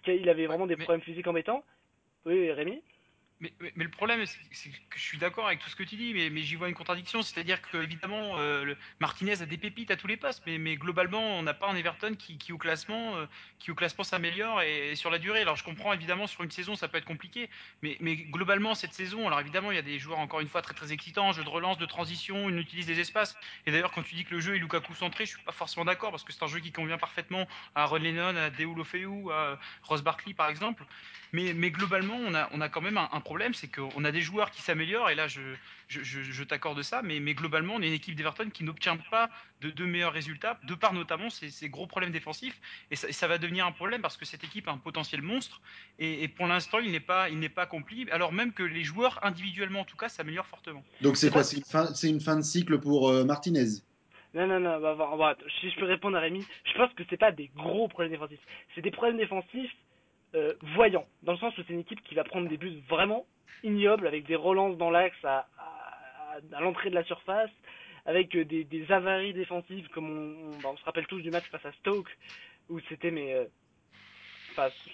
[0.06, 1.64] Il avait vraiment des mais- problèmes physiques embêtants.
[2.24, 2.82] Oui, Rémi?
[3.40, 6.42] Mais, le problème, c'est que je suis d'accord avec tout ce que tu dis, mais,
[6.42, 7.22] j'y vois une contradiction.
[7.22, 11.42] C'est-à-dire que évidemment, euh, Martinez a des pépites à tous les postes, mais, globalement, on
[11.42, 13.26] n'a pas un Everton qui, au classement, euh,
[13.74, 15.40] classement s'améliore et, sur la durée.
[15.40, 17.48] Alors je comprends évidemment sur une saison, ça peut être compliqué,
[17.82, 17.96] mais,
[18.30, 20.92] globalement cette saison, alors évidemment, il y a des joueurs encore une fois très très
[20.92, 23.36] excitants, jeu de relance, de transition, ils utilisent des espaces.
[23.66, 25.84] Et d'ailleurs, quand tu dis que le jeu est Lukaku centré, je suis pas forcément
[25.84, 29.58] d'accord parce que c'est un jeu qui convient parfaitement à Ron Lennon, à Deulofeu, à
[29.82, 30.84] Ross Barkley par exemple.
[31.32, 34.22] Mais, globalement, on a, on a quand même un, un problème, c'est qu'on a des
[34.22, 35.40] joueurs qui s'améliorent, et là, je,
[35.86, 38.96] je, je, je t'accorde ça, mais, mais globalement, on est une équipe d'Everton qui n'obtient
[38.96, 42.58] pas de, de meilleurs résultats, de par notamment ces, ces gros problèmes défensifs,
[42.90, 45.22] et ça, et ça va devenir un problème parce que cette équipe a un potentiel
[45.22, 45.60] monstre,
[46.00, 48.82] et, et pour l'instant, il n'est pas, il n'est pas accompli, alors même que les
[48.82, 50.82] joueurs, individuellement en tout cas, s'améliorent fortement.
[51.00, 53.68] Donc c'est quoi C'est une, fin- c'est une fin de cycle pour euh, Martinez
[54.34, 57.04] Non, non, non, bah, bah, bah, si je peux répondre à Rémi, je pense que
[57.08, 58.44] c'est pas des gros problèmes défensifs.
[58.74, 59.70] C'est des problèmes défensifs
[60.34, 63.26] euh, voyants, dans le sens où c'est une équipe qui va prendre des buts vraiment
[63.62, 65.46] ignobles, avec des relances dans l'axe à,
[66.60, 67.50] l'entrée de la surface,
[68.06, 71.72] avec euh, des, avaries défensives, comme bah, on se rappelle tous du match face à
[71.72, 72.16] Stoke,
[72.68, 73.34] où c'était, mais...
[73.34, 73.44] euh,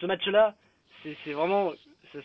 [0.00, 0.54] ce match-là,
[1.02, 1.72] c'est vraiment...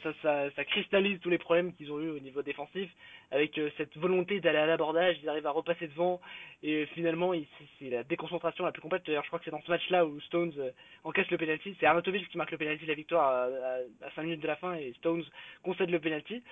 [0.03, 2.89] Ça, cristallise tous les problèmes qu'ils ont eu au niveau défensif,
[3.31, 6.21] avec euh, cette volonté d'aller à l'abordage, ils arrivent à repasser devant,
[6.63, 7.33] et euh, finalement,
[7.79, 9.05] c'est la déconcentration la plus complète.
[9.05, 10.71] D'ailleurs, je crois que c'est dans ce match-là où Stones euh,
[11.03, 11.75] encaisse le penalty.
[11.79, 14.47] C'est Arnautovic qui marque le penalty de la victoire à, à, à 5 minutes de
[14.47, 15.23] la fin et Stones
[15.63, 16.43] concède le penalty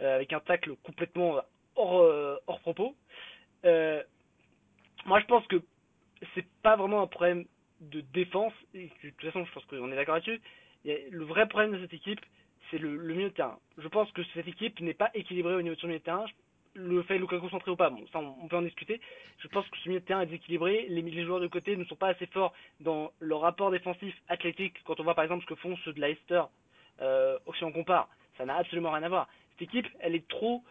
[0.00, 1.40] euh, avec un tacle complètement
[1.76, 2.94] hors, hors propos.
[3.64, 5.56] Moi, je pense que
[6.34, 7.44] c'est pas vraiment un problème
[7.80, 8.52] de défense.
[8.74, 10.40] De toute façon, je pense qu'on est d'accord là-dessus.
[10.84, 12.20] Le vrai problème de cette équipe,
[12.70, 13.58] c'est le, milieu de terrain.
[13.78, 16.26] Je pense que cette équipe n'est pas équilibrée au niveau de son milieu de terrain.
[16.74, 19.00] Le fait Lukaku centré ou pas, bon, ça on, peut en discuter.
[19.38, 20.86] Je pense que ce milieu de terrain est déséquilibré.
[20.88, 24.74] Les, les joueurs de côté ne sont pas assez forts dans leur rapport défensif athlétique.
[24.84, 26.42] Quand on voit par exemple ce que font ceux de Leicester,
[27.00, 29.28] euh, si on compare, ça n'a absolument rien à voir.
[29.52, 30.62] Cette équipe, elle est trop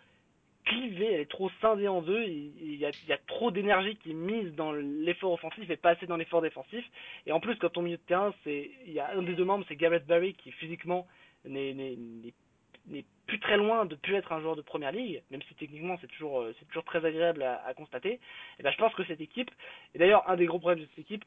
[0.68, 2.24] clivée, elle est trop scindée en deux.
[2.24, 5.70] Il il y a, il y a trop d'énergie qui est mise dans l'effort offensif
[5.70, 6.86] et pas assez dans l'effort défensif.
[7.26, 9.45] Et en plus, quand ton milieu de terrain, c'est, il y a un des deux
[9.45, 11.08] membres, c'est Gareth Barry qui physiquement
[11.46, 11.98] n'est,
[13.28, 16.08] plus très loin de plus être un joueur de première ligue, même si techniquement c'est
[16.08, 18.20] toujours, euh, c'est toujours très agréable à, à constater.
[18.60, 19.52] Et ben, je pense que cette équipe,
[19.94, 21.26] et d'ailleurs, un des gros problèmes de cette équipe,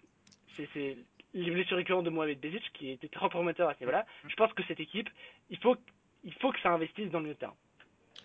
[0.56, 0.96] c'est, c'est
[1.34, 4.06] les blessures récurrentes de Mohamed Bezic qui était très prometteur à ce niveau-là.
[4.26, 5.08] Je pense que cette équipe,
[5.50, 5.76] il faut,
[6.24, 7.54] il faut que ça investisse dans le milieu de terrain.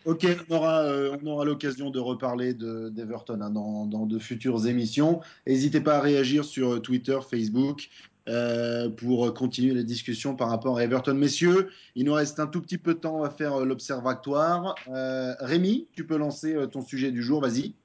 [0.06, 4.20] Ok, on aura, euh, on aura l'occasion de reparler de- d'Everton hein, dans, dans de
[4.20, 5.22] futures émissions.
[5.48, 7.90] N'hésitez pas à réagir sur Twitter, Facebook
[8.28, 11.14] euh, pour continuer la discussion par rapport à Everton.
[11.14, 14.74] Messieurs, il nous reste un tout petit peu de temps à faire euh, l'observatoire.
[14.88, 17.76] Euh, Rémi, tu peux lancer ton sujet du jour, vas-y.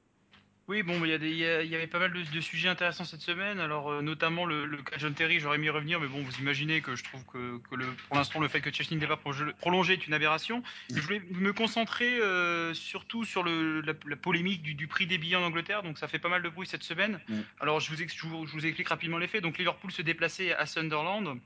[0.71, 2.23] Oui, bon, il y, a des- il y a- il y avait pas mal de,
[2.23, 3.59] de sujets intéressants cette semaine.
[3.59, 6.39] Alors, euh, notamment le, le cas de John Terry, j'aurais mis revenir, mais bon, vous
[6.39, 9.17] imaginez que je trouve que, que le, pour l'instant, le fait que Chesney n'ait pas
[9.17, 10.63] prolongé- est une aberration.
[10.95, 15.19] Je voulais me concentrer euh, surtout sur le, la, la polémique du, du prix des
[15.19, 15.83] billets en Angleterre.
[15.83, 17.19] Donc, ça fait pas mal de bruit cette semaine.
[17.29, 17.41] Mm.
[17.59, 19.43] Alors, je vous, ex- je, vous, je vous explique rapidement les faits.
[19.43, 21.37] Donc, Liverpool se déplaçait à Sunderland.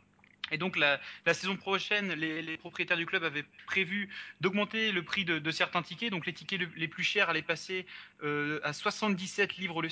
[0.51, 4.11] Et donc la, la saison prochaine, les, les, propriétaires du club avaient prévu
[4.43, 6.11] d'augmenter le prix de, de, certains tickets.
[6.11, 7.87] Donc les tickets le, les plus chers allaient passer
[8.25, 9.87] euh, à 77 livres,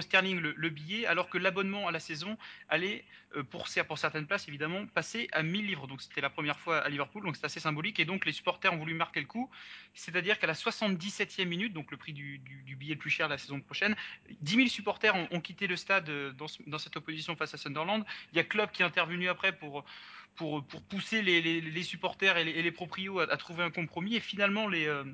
[0.00, 2.36] sterling le, le, billet, alors que l'abonnement à la saison
[2.68, 3.04] allait,
[3.36, 5.86] euh, pour, pour, certaines places évidemment, passer à 1000 livres.
[5.86, 7.98] Donc c'était la première fois à Liverpool, donc c'est assez symbolique.
[7.98, 9.50] Et donc les supporters ont voulu marquer le coup,
[9.94, 12.40] c'est-à-dire qu'à la 77e minute, donc le prix du,
[12.78, 13.96] billet le plus cher de la saison prochaine,
[14.42, 18.04] 10 000 supporters ont, quitté le stade dans, dans, cette opposition face à Sunderland.
[18.32, 19.84] Il y a Klopp qui est intervenu après pour
[20.88, 24.16] pousser les, supporters et les, et proprios à, trouver un compromis.
[24.16, 25.04] Et finalement, euh,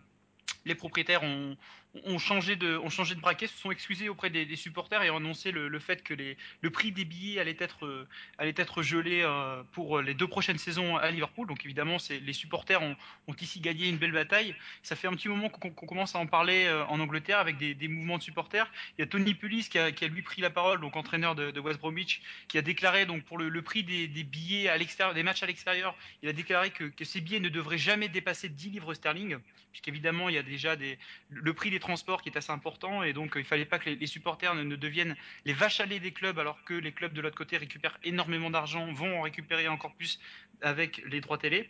[0.64, 1.56] les propriétaires ont,
[2.04, 5.10] ont, changé de, ont changé de braquet, se sont excusés auprès des, des supporters et
[5.10, 8.54] ont annoncé le, le fait que les, le prix des billets allait être, euh, allait
[8.56, 11.46] être gelé euh, pour les deux prochaines saisons à Liverpool.
[11.46, 12.96] Donc évidemment, les supporters ont,
[13.28, 14.54] ont, ici gagné une belle bataille.
[14.82, 17.56] Ça fait un petit moment qu'on qu commence à en parler euh, en Angleterre avec
[17.56, 18.70] des, des, mouvements de supporters.
[18.98, 21.34] Il y a Tony Pulis qui a, qui a lui pris la parole, donc entraîneur
[21.34, 24.68] de, de West Bromwich, qui a déclaré donc pour le, le prix des, des, billets
[24.68, 27.78] à l'extérieur, des matchs à l'extérieur, il a déclaré que, que, ces billets ne devraient
[27.78, 29.36] jamais dépasser 10 livres sterling,
[29.72, 30.98] puisqu'évidemment il y a déjà des,
[31.30, 33.90] le prix des transports qui est assez important et donc euh, il fallait pas que
[33.90, 37.12] les, supporters ne, ne, deviennent les vaches à lait des clubs alors que les clubs
[37.12, 40.18] de l'autre côté récupèrent énormément d'argent, vont en récupérer encore plus
[40.62, 41.68] avec les droits télé.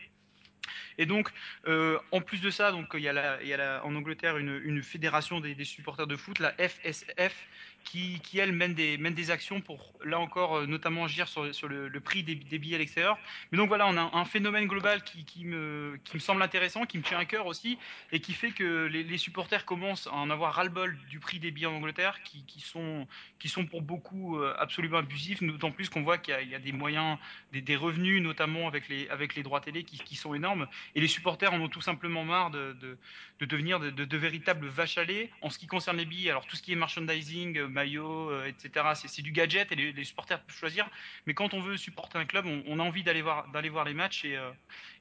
[0.96, 1.30] Et donc,
[1.66, 4.60] euh, en plus de ça, donc il y a, il y a en Angleterre une,
[4.64, 7.34] une fédération des, supporters de foot, la FSF,
[7.84, 11.54] qui, qui elle mène des, mène des actions pour là encore euh, notamment agir sur,
[11.54, 13.18] sur le, prix des, billets à l'extérieur.
[13.52, 16.86] Mais donc voilà, on a un phénomène global qui, qui, me, qui me semble intéressant,
[16.86, 17.78] qui me tient à cœur aussi,
[18.12, 21.66] et qui fait que les, supporters commencent à en avoir ras-le-bol du prix des billets
[21.66, 23.06] en Angleterre, qui, qui, sont,
[23.38, 26.58] qui sont pour beaucoup euh, absolument abusifs, d'autant plus qu'on voit qu'il y, y, a
[26.58, 27.18] des moyens,
[27.52, 31.00] des, des, revenus notamment avec les, avec les droits télé qui, qui sont énormes, et
[31.00, 32.98] les supporters en ont tout simplement marre de, de,
[33.40, 35.30] de devenir de, de, de, véritables vaches à lait.
[35.42, 38.86] En ce qui concerne les billets, alors tout ce qui est merchandising, maillot, euh, etc.
[38.94, 40.88] C'est du gadget et les, supporters peuvent choisir.
[41.26, 43.92] Mais quand on veut supporter un club, on, a envie d'aller voir, d'aller voir les
[43.92, 44.24] matchs.
[44.24, 44.50] Et, euh,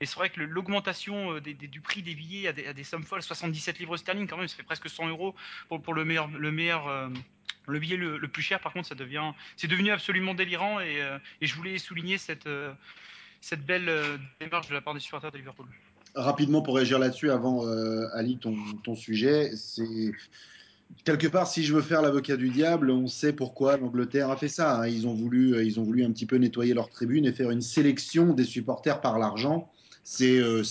[0.01, 3.95] c'est vrai que l'augmentation euh, du prix des billets à des, sommes folles, 77 livres
[3.95, 5.35] sterling quand même, ça fait presque 100 euros
[5.69, 7.11] pour, le meilleur, le meilleur.
[7.65, 11.01] Le billet le, plus cher, par contre, ça devient, c'est devenu absolument délirant et,
[11.41, 12.45] je voulais souligner cette,
[13.65, 15.67] belle démarche de la part des supporters de Liverpool.
[16.13, 17.65] Rapidement pour réagir là-dessus, avant
[18.15, 20.11] Ali ton sujet, c'est
[21.03, 24.47] quelque part, si je veux faire l'avocat du diable, on sait pourquoi l'Angleterre a fait
[24.47, 24.81] ça.
[24.81, 24.87] Hein.
[24.87, 27.61] Ils, ont voulu, ils ont voulu un petit peu nettoyer leur tribune et faire une
[27.61, 29.69] sélection des supporters par l'argent.
[30.03, 30.63] C'est euh,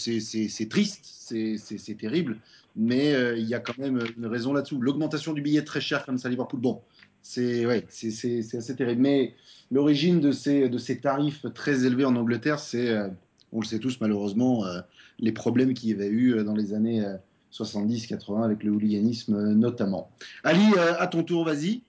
[0.68, 2.38] triste, c'est terrible,
[2.76, 4.80] mais euh, il y a quand même une raison là-dessous.
[4.80, 6.80] L'augmentation du billet très cher comme ça à Liverpool, bon,
[7.22, 9.00] c'est ouais, assez terrible.
[9.00, 9.34] Mais
[9.70, 13.08] l'origine de ces, de ces tarifs très élevés en Angleterre, c'est, euh,
[13.52, 14.80] on le sait tous malheureusement, euh,
[15.18, 17.04] les problèmes qu'il y avait eu dans les années
[17.52, 20.10] 70-80 avec le hooliganisme notamment.
[20.44, 21.82] Ali, euh, à ton tour, vas-y.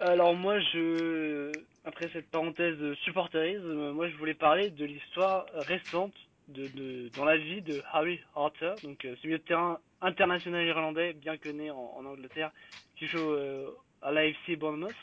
[0.00, 1.52] Alors moi, je,
[1.84, 6.12] après cette parenthèse supporterisme, moi je voulais parler de l'histoire récente
[6.48, 11.36] dans la vie de Harry Harter, donc euh, ce milieu de terrain international irlandais, bien
[11.36, 12.52] que né en, en Angleterre,
[12.96, 13.70] qui joue euh,
[14.02, 14.94] à l'AFC Bournemouth.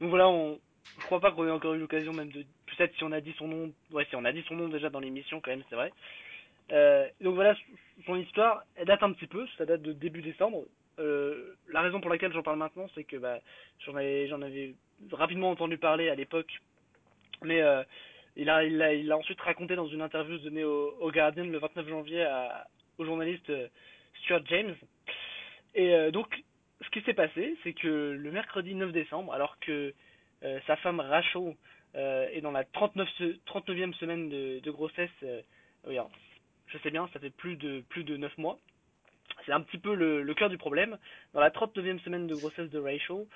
[0.00, 0.60] Donc voilà, on,
[0.98, 3.34] je crois pas qu'on ait encore eu l'occasion même de, peut-être si on a dit
[3.38, 5.76] son nom, ouais si on a dit son nom déjà dans l'émission quand même, c'est
[5.76, 5.92] vrai.
[6.70, 7.54] Euh, donc voilà,
[8.06, 10.64] son histoire, elle date un petit peu, ça date de début décembre.
[10.98, 13.40] Euh, la raison pour laquelle j'en parle maintenant, c'est que bah,
[13.80, 14.74] j'en avais,
[15.10, 16.52] rapidement entendu parler à l'époque,
[17.42, 17.82] mais euh,
[18.36, 22.22] il, a, il, a, ensuite raconté dans une interview donnée au, Guardian le 29 janvier
[22.22, 22.66] à,
[22.98, 23.50] au journaliste
[24.22, 24.74] Stuart James.
[25.74, 26.44] Et donc,
[26.82, 29.94] ce qui s'est passé, c'est que le mercredi 9 décembre, alors que
[30.66, 31.54] sa femme Rachel
[31.94, 33.08] est dans la 39,
[33.46, 35.10] 39e semaine de, grossesse,
[35.86, 35.98] oui,
[36.72, 38.58] je sais bien, ça fait plus de plus de 9 mois.
[39.44, 40.98] C'est un petit peu le, cœur du problème.
[41.34, 43.26] Dans la 39e semaine de grossesse de Rachel,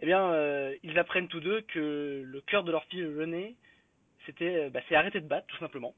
[0.00, 3.56] eh bien, euh, ils apprennent tous deux que le cœur de leur fille Renée
[4.26, 5.94] c'était, euh, bah, arrêté de battre, tout simplement,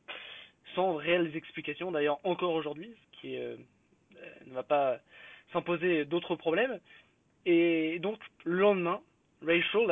[0.75, 1.91] sans réelles explications.
[1.91, 3.57] D'ailleurs, encore aujourd'hui, ce qui euh,
[4.47, 4.99] ne va pas
[5.53, 6.79] s'imposer d'autres problèmes.
[7.45, 9.01] Et donc, le lendemain,
[9.43, 9.87] Rachel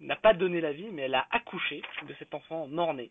[0.00, 3.10] n'a pas donné la vie, mais elle a accouché de cet enfant mort-né.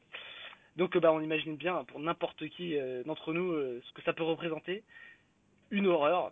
[0.77, 4.13] Donc bah, on imagine bien pour n'importe qui euh, d'entre nous euh, ce que ça
[4.13, 4.83] peut représenter.
[5.71, 6.31] Une horreur.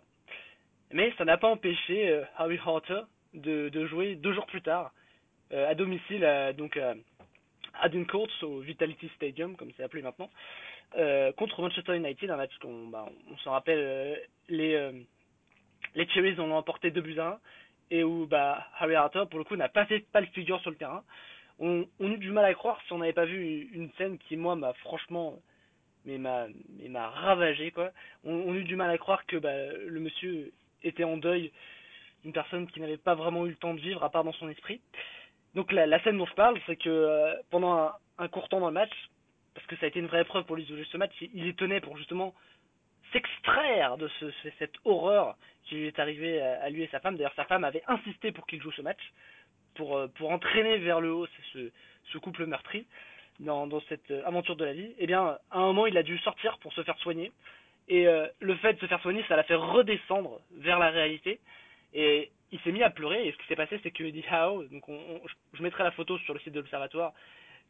[0.92, 3.00] Mais ça n'a pas empêché euh, Harry Harter
[3.34, 4.92] de, jouer deux jours plus tard
[5.52, 6.94] euh, à domicile à, donc à
[8.42, 10.28] au Vitality Stadium comme c'est appelé maintenant
[10.98, 14.20] euh, contre Manchester United un match qu'on bah, on, s'en rappelle
[14.50, 14.92] les
[15.94, 17.38] les Cherries ont emporté 2 buts à 1
[17.90, 20.70] et où bah, Harry Harter pour le coup n'a pas fait pas le figure sur
[20.70, 21.02] le terrain
[21.62, 24.56] on, eut du mal à croire si on n'avait pas vu une scène qui moi
[24.56, 25.38] m'a franchement
[26.04, 26.46] mais m'a
[26.78, 27.92] mais m'a ravagé quoi.
[28.24, 30.52] On, eut du mal à croire que bah, le monsieur
[30.82, 31.52] était en deuil
[32.22, 34.48] d'une personne qui n'avait pas vraiment eu le temps de vivre à part dans son
[34.48, 34.80] esprit.
[35.54, 38.72] donc la, scène dont je parle, c'est que euh, pendant un, court temps dans le
[38.72, 38.92] match,
[39.54, 41.54] parce que ça a été une vraie épreuve pour lui de ce match, il, les
[41.54, 42.34] tenait pour justement
[43.12, 46.98] s'extraire de ce, ce- cette horreur qui lui est arrivée à, à lui et sa
[47.00, 47.16] femme.
[47.16, 49.00] D'ailleurs, sa femme avait insisté pour qu'il joue ce match,
[49.74, 51.70] pour, euh, pour entraîner vers le haut ce,
[52.12, 52.86] ce, couple meurtri
[53.40, 54.92] dans, cette euh, aventure de la vie.
[54.98, 57.32] Eh bien, à un moment, il a dû sortir pour se faire soigner.
[57.88, 61.40] Et euh, le fait de se faire soigner, ça l'a fait redescendre vers la réalité.
[61.94, 63.26] Et il s'est mis à pleurer.
[63.26, 65.20] Et ce qui s'est passé, c'est que Eddie Howe, donc on, on-
[65.54, 67.12] je- mettrai la photo sur le site de l'Observatoire,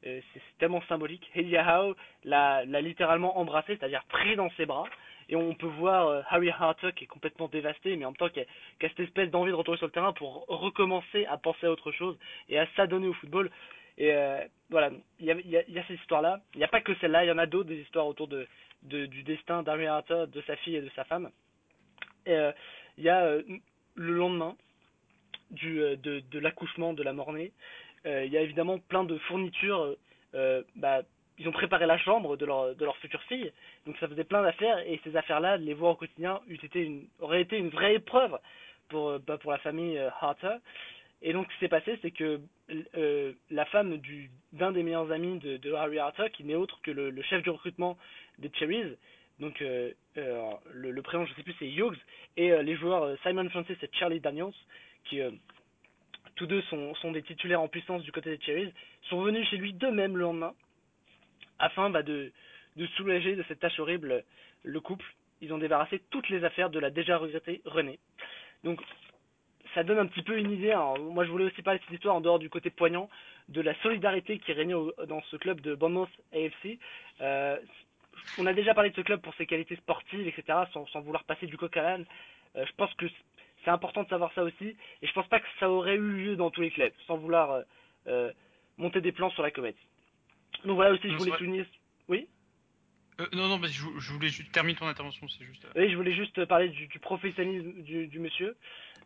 [0.03, 0.23] c'est
[0.59, 1.31] tellement symbolique.
[1.35, 1.95] Eddie Howe
[2.25, 4.85] l'a l'a littéralement embrassé, c'est-à-dire pris dans ses bras.
[5.33, 8.29] Et on peut voir euh, Harry Hartog qui est complètement dévasté, mais en même temps
[8.29, 8.45] qui a,
[8.83, 12.19] cette espèce d'envie de retourner sur le terrain pour recommencer à penser à autre chose
[12.51, 13.51] et à s'adonner au football.
[13.97, 16.43] Et euh, voilà, il y a, y cette histoire-là.
[16.53, 18.47] Il n'y a pas que celle-là, il y en a d'autres, des histoires autour de,
[18.83, 21.31] du destin d'Harry Hartog, de sa fille et de sa femme.
[22.29, 22.53] Euh,
[22.99, 23.39] il y a
[23.95, 24.55] le lendemain
[25.51, 27.53] du, de, l'accouchement de la mort-née,
[28.05, 29.97] euh, il y a évidemment plein de fournitures.
[30.77, 31.01] bah,
[31.39, 33.53] ils ont préparé la chambre de leur, de leur future fille,
[33.87, 37.43] donc ça faisait plein d'affaires, et ces affaires-là, les voir au quotidien, été une, aurait
[37.43, 38.39] été une vraie épreuve
[38.89, 40.57] pour, euh, bah, pour la famille euh, Harter.
[41.23, 42.41] Et donc ce qui s'est passé, c'est que
[42.97, 46.91] euh, la femme du d'un des meilleurs amis de, Harry Harter, qui n'est autre que
[46.91, 47.97] le, chef du recrutement
[48.39, 48.97] des Cherries,
[49.39, 51.99] donc le, prénom je sais plus c'est Hughes,
[52.37, 54.53] et les joueurs Simon Francis et Charlie Daniels,
[55.05, 55.21] qui
[56.35, 58.73] tous deux sont, sont des titulaires en puissance du côté des Cherries,
[59.03, 60.55] sont venus chez lui d'eux-mêmes le lendemain,
[61.63, 62.33] afin bah, de,
[62.97, 64.25] soulager de cette tâche horrible
[64.65, 65.07] le couple.
[65.41, 67.99] Ils ont débarrassé toutes les affaires de la déjà regrettée René.
[68.65, 68.81] Donc
[69.75, 70.73] ça donne un petit peu une idée.
[70.73, 73.09] Alors, moi, je voulais aussi parler de cette histoire en dehors du côté poignant,
[73.49, 74.75] de la solidarité qui régnait
[75.09, 76.79] dans ce club de Bournemouth AFC.
[77.21, 77.57] Euh,
[78.39, 81.47] on a déjà parlé de ce club pour ses qualités sportives, etc., sans, vouloir passer
[81.47, 81.77] du coq.
[81.77, 82.05] Euh,
[82.55, 83.07] je pense que
[83.65, 86.37] c'est important de savoir ça aussi, et je pense pas que ça aurait eu lieu
[86.37, 87.63] dans tous les clubs, sans vouloir
[88.07, 88.31] euh,
[88.77, 89.77] monter des plans sur la comète.
[90.65, 91.65] Donc voilà aussi, je voulais souligner.
[92.09, 92.29] Oui.
[93.21, 95.65] Euh, non, non, mais je, je voulais juste terminer ton intervention, c'est juste.
[95.65, 98.57] euh, Oui, je voulais juste parler du, du professionnalisme du, du monsieur.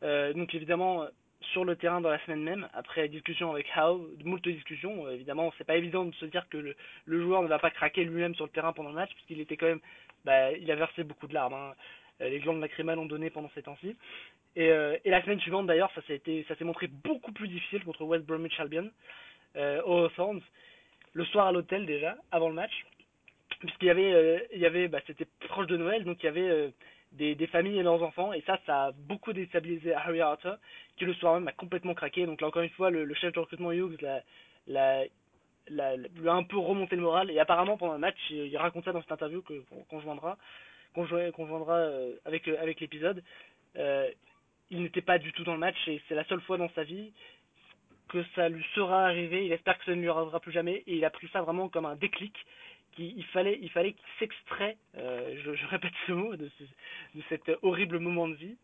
[0.03, 1.07] Euh, donc évidemment,
[1.53, 5.65] sur le terrain dans la semaine même, après discussion avec Howe, moult discussions, évidemment, c'est
[5.67, 8.45] pas évident de se dire que le, le joueur ne va pas craquer lui-même sur
[8.45, 9.81] le terrain pendant le match, puisqu'il était quand même,
[10.25, 11.55] bah, il a versé beaucoup de larmes.
[11.55, 11.75] hein.
[12.21, 13.95] Les glandes lacrymales ont donné pendant ces temps-ci.
[14.55, 16.01] Et, euh, et la semaine suivante, d'ailleurs, ça
[16.57, 18.91] s'est montré beaucoup plus difficile contre West Bromwich Albion,
[19.57, 20.41] euh, au Hawthorns,
[21.17, 22.85] le soir à l'hôtel déjà, avant le match
[23.61, 26.29] puisqu'il y avait, euh, il y avait, bah, c'était proche de Noël, donc il y
[26.29, 26.69] avait euh,
[27.13, 30.59] des, familles et leurs enfants, et ça, ça a beaucoup déstabilisé Harry Arthur,
[30.97, 32.27] qui le soir même a complètement craqué.
[32.27, 33.97] Donc là, encore une fois, le, chef de recrutement Hughes
[34.67, 35.05] l'a,
[35.69, 38.85] lui a un peu remonté le moral, et apparemment pendant le match, il, il raconte
[38.85, 40.37] ça dans cette interview que qu'on joindra,
[40.95, 43.23] qu'on jo- qu'on joindra euh, avec avec l'épisode.
[44.69, 46.83] Il n'était pas du tout dans le match, et c'est la seule fois dans sa
[46.83, 47.13] vie
[48.17, 49.47] que ça lui sera arrivé.
[49.47, 51.69] Il espère que ça ne lui arrivera plus jamais, et il a pris ça vraiment
[51.69, 52.35] comme un déclic
[52.93, 56.65] qu'il il fallait, il fallait qu'il s'extrait, euh, je, répète ce mot, de, ce,
[57.19, 58.57] de cet horrible moment de vie.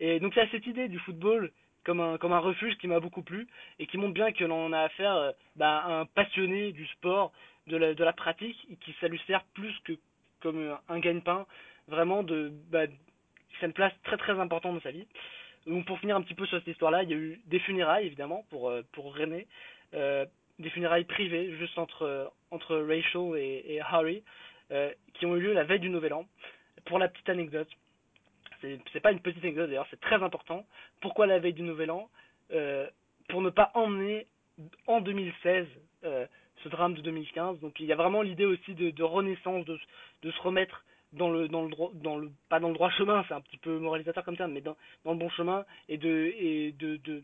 [0.00, 1.52] Et donc il y a cette idée du football
[1.84, 3.46] comme un, refuge qui m'a beaucoup plu
[3.78, 7.32] et qui montre bien que l'on a affaire euh, bah, à un passionné du sport,
[7.68, 9.92] de la, pratique, et qui ça lui sert plus que
[10.40, 11.46] comme un gagne-pain,
[11.88, 12.86] vraiment de, bah,
[13.58, 15.06] c'est une place très très importante dans sa vie.
[15.66, 18.06] Donc pour finir un petit peu sur cette histoire-là, il y a eu des funérailles
[18.06, 19.46] évidemment pour, euh, pour René,
[19.94, 20.24] euh,
[20.58, 24.22] des funérailles privées juste entre, euh, entre Rachel et, Harry,
[25.14, 26.26] qui ont eu lieu la veille du Nouvel An.
[26.86, 27.68] Pour la petite anecdote,
[28.60, 30.66] c'est pas une petite anecdote d'ailleurs, c'est très important.
[31.00, 32.08] Pourquoi la veille du Nouvel An?
[33.28, 34.26] Pour ne pas emmener
[34.86, 35.66] en 2016
[36.04, 36.26] euh,
[36.62, 37.60] ce drame de 2015.
[37.60, 39.78] Donc il y a vraiment l'idée aussi de, de renaissance, de,
[40.22, 43.24] de se remettre dans le dans le droit dans le pas dans le droit chemin,
[43.28, 46.32] c'est un petit peu moralisateur comme terme, mais dans, dans le bon chemin et de
[46.38, 47.22] et de de,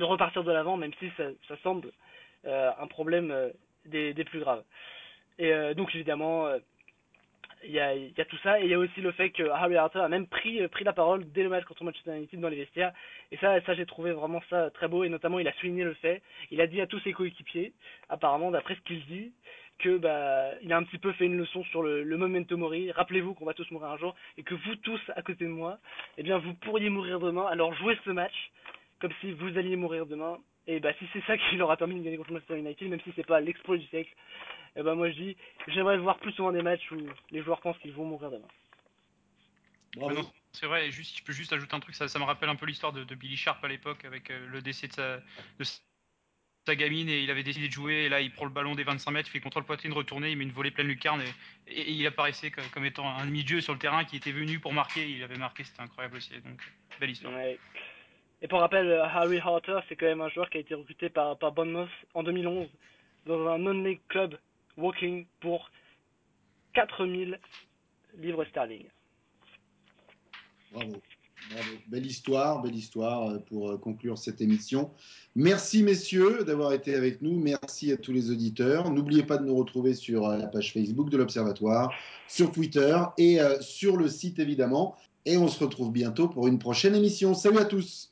[0.00, 1.90] repartir de l'avant, même si ça, ça semble
[2.46, 3.50] euh, un problème euh,
[3.84, 4.62] des, des plus graves.
[5.38, 6.48] Et euh, donc évidemment,
[7.64, 9.42] il y, a, y a tout ça, et il y a aussi le fait que
[9.48, 12.48] Harry Arthur a même pris, pris la parole dès le match contre Manchester United dans
[12.48, 12.92] les vestiaires,
[13.32, 15.94] et ça, ça j'ai trouvé vraiment ça très beau, et notamment il a souligné le
[15.94, 17.72] fait, il a dit à tous ses coéquipiers,
[18.08, 19.32] apparemment d'après ce qu'il dit,
[19.78, 22.90] que bah il a un petit peu fait une leçon sur le, le memento mori.
[22.92, 25.78] Rappelez-vous qu'on va tous mourir un jour et que vous tous à côté de moi,
[26.16, 27.46] eh bien vous pourriez mourir demain.
[27.46, 28.50] Alors jouez ce match
[29.00, 30.38] comme si vous alliez mourir demain.
[30.66, 33.00] Et bah si c'est ça qui leur a permis de gagner contre Manchester United, même
[33.00, 34.14] si c'est pas l'exploit du siècle,
[34.76, 35.36] et bah moi je dis
[35.68, 36.98] j'aimerais voir plus souvent des matchs où
[37.30, 38.48] les joueurs pensent qu'ils vont mourir demain.
[39.96, 40.14] Bravo.
[40.14, 42.48] Non, c'est vrai, et juste, je peux juste ajouter un truc, ça, ça me rappelle
[42.48, 45.16] un peu l'histoire de, de Billy Sharp à l'époque avec euh, le décès de sa,
[45.16, 45.64] de
[46.68, 48.84] sa gamine et il avait décidé de jouer et là il prend le ballon des
[48.84, 51.80] 25 mètres, il fait contrôle poitrine retourné, il met une volée pleine lucarne et, et-
[51.80, 54.72] et il apparaissait comme, comme étant un demi-dieu sur le terrain qui était venu pour
[54.74, 56.60] marquer, il avait marqué, c'était incroyable aussi, donc
[57.00, 57.32] belle histoire.
[57.34, 57.58] Ouais.
[58.42, 61.08] Et pour rappel, euh, Harry Harter, c'est quand même un joueur qui a été recruté
[61.08, 62.68] par, par Bournemouth en 2011
[63.26, 64.38] dans un non-league club
[64.76, 65.70] Woking pour
[66.74, 67.40] 4000
[68.18, 68.86] livres sterling.
[70.72, 71.02] Bravo.
[71.88, 74.90] Belle histoire, belle histoire euh, pour euh, conclure cette émission.
[75.34, 77.38] Merci messieurs d'avoir été avec nous.
[77.38, 78.90] Merci à tous les auditeurs.
[78.90, 81.92] N'oubliez pas de nous retrouver sur euh, la page Facebook de l'Observatoire,
[82.28, 84.96] sur Twitter et sur le site évidemment.
[85.24, 87.34] Et on se retrouve bientôt pour une prochaine émission.
[87.34, 88.07] Salut à tous.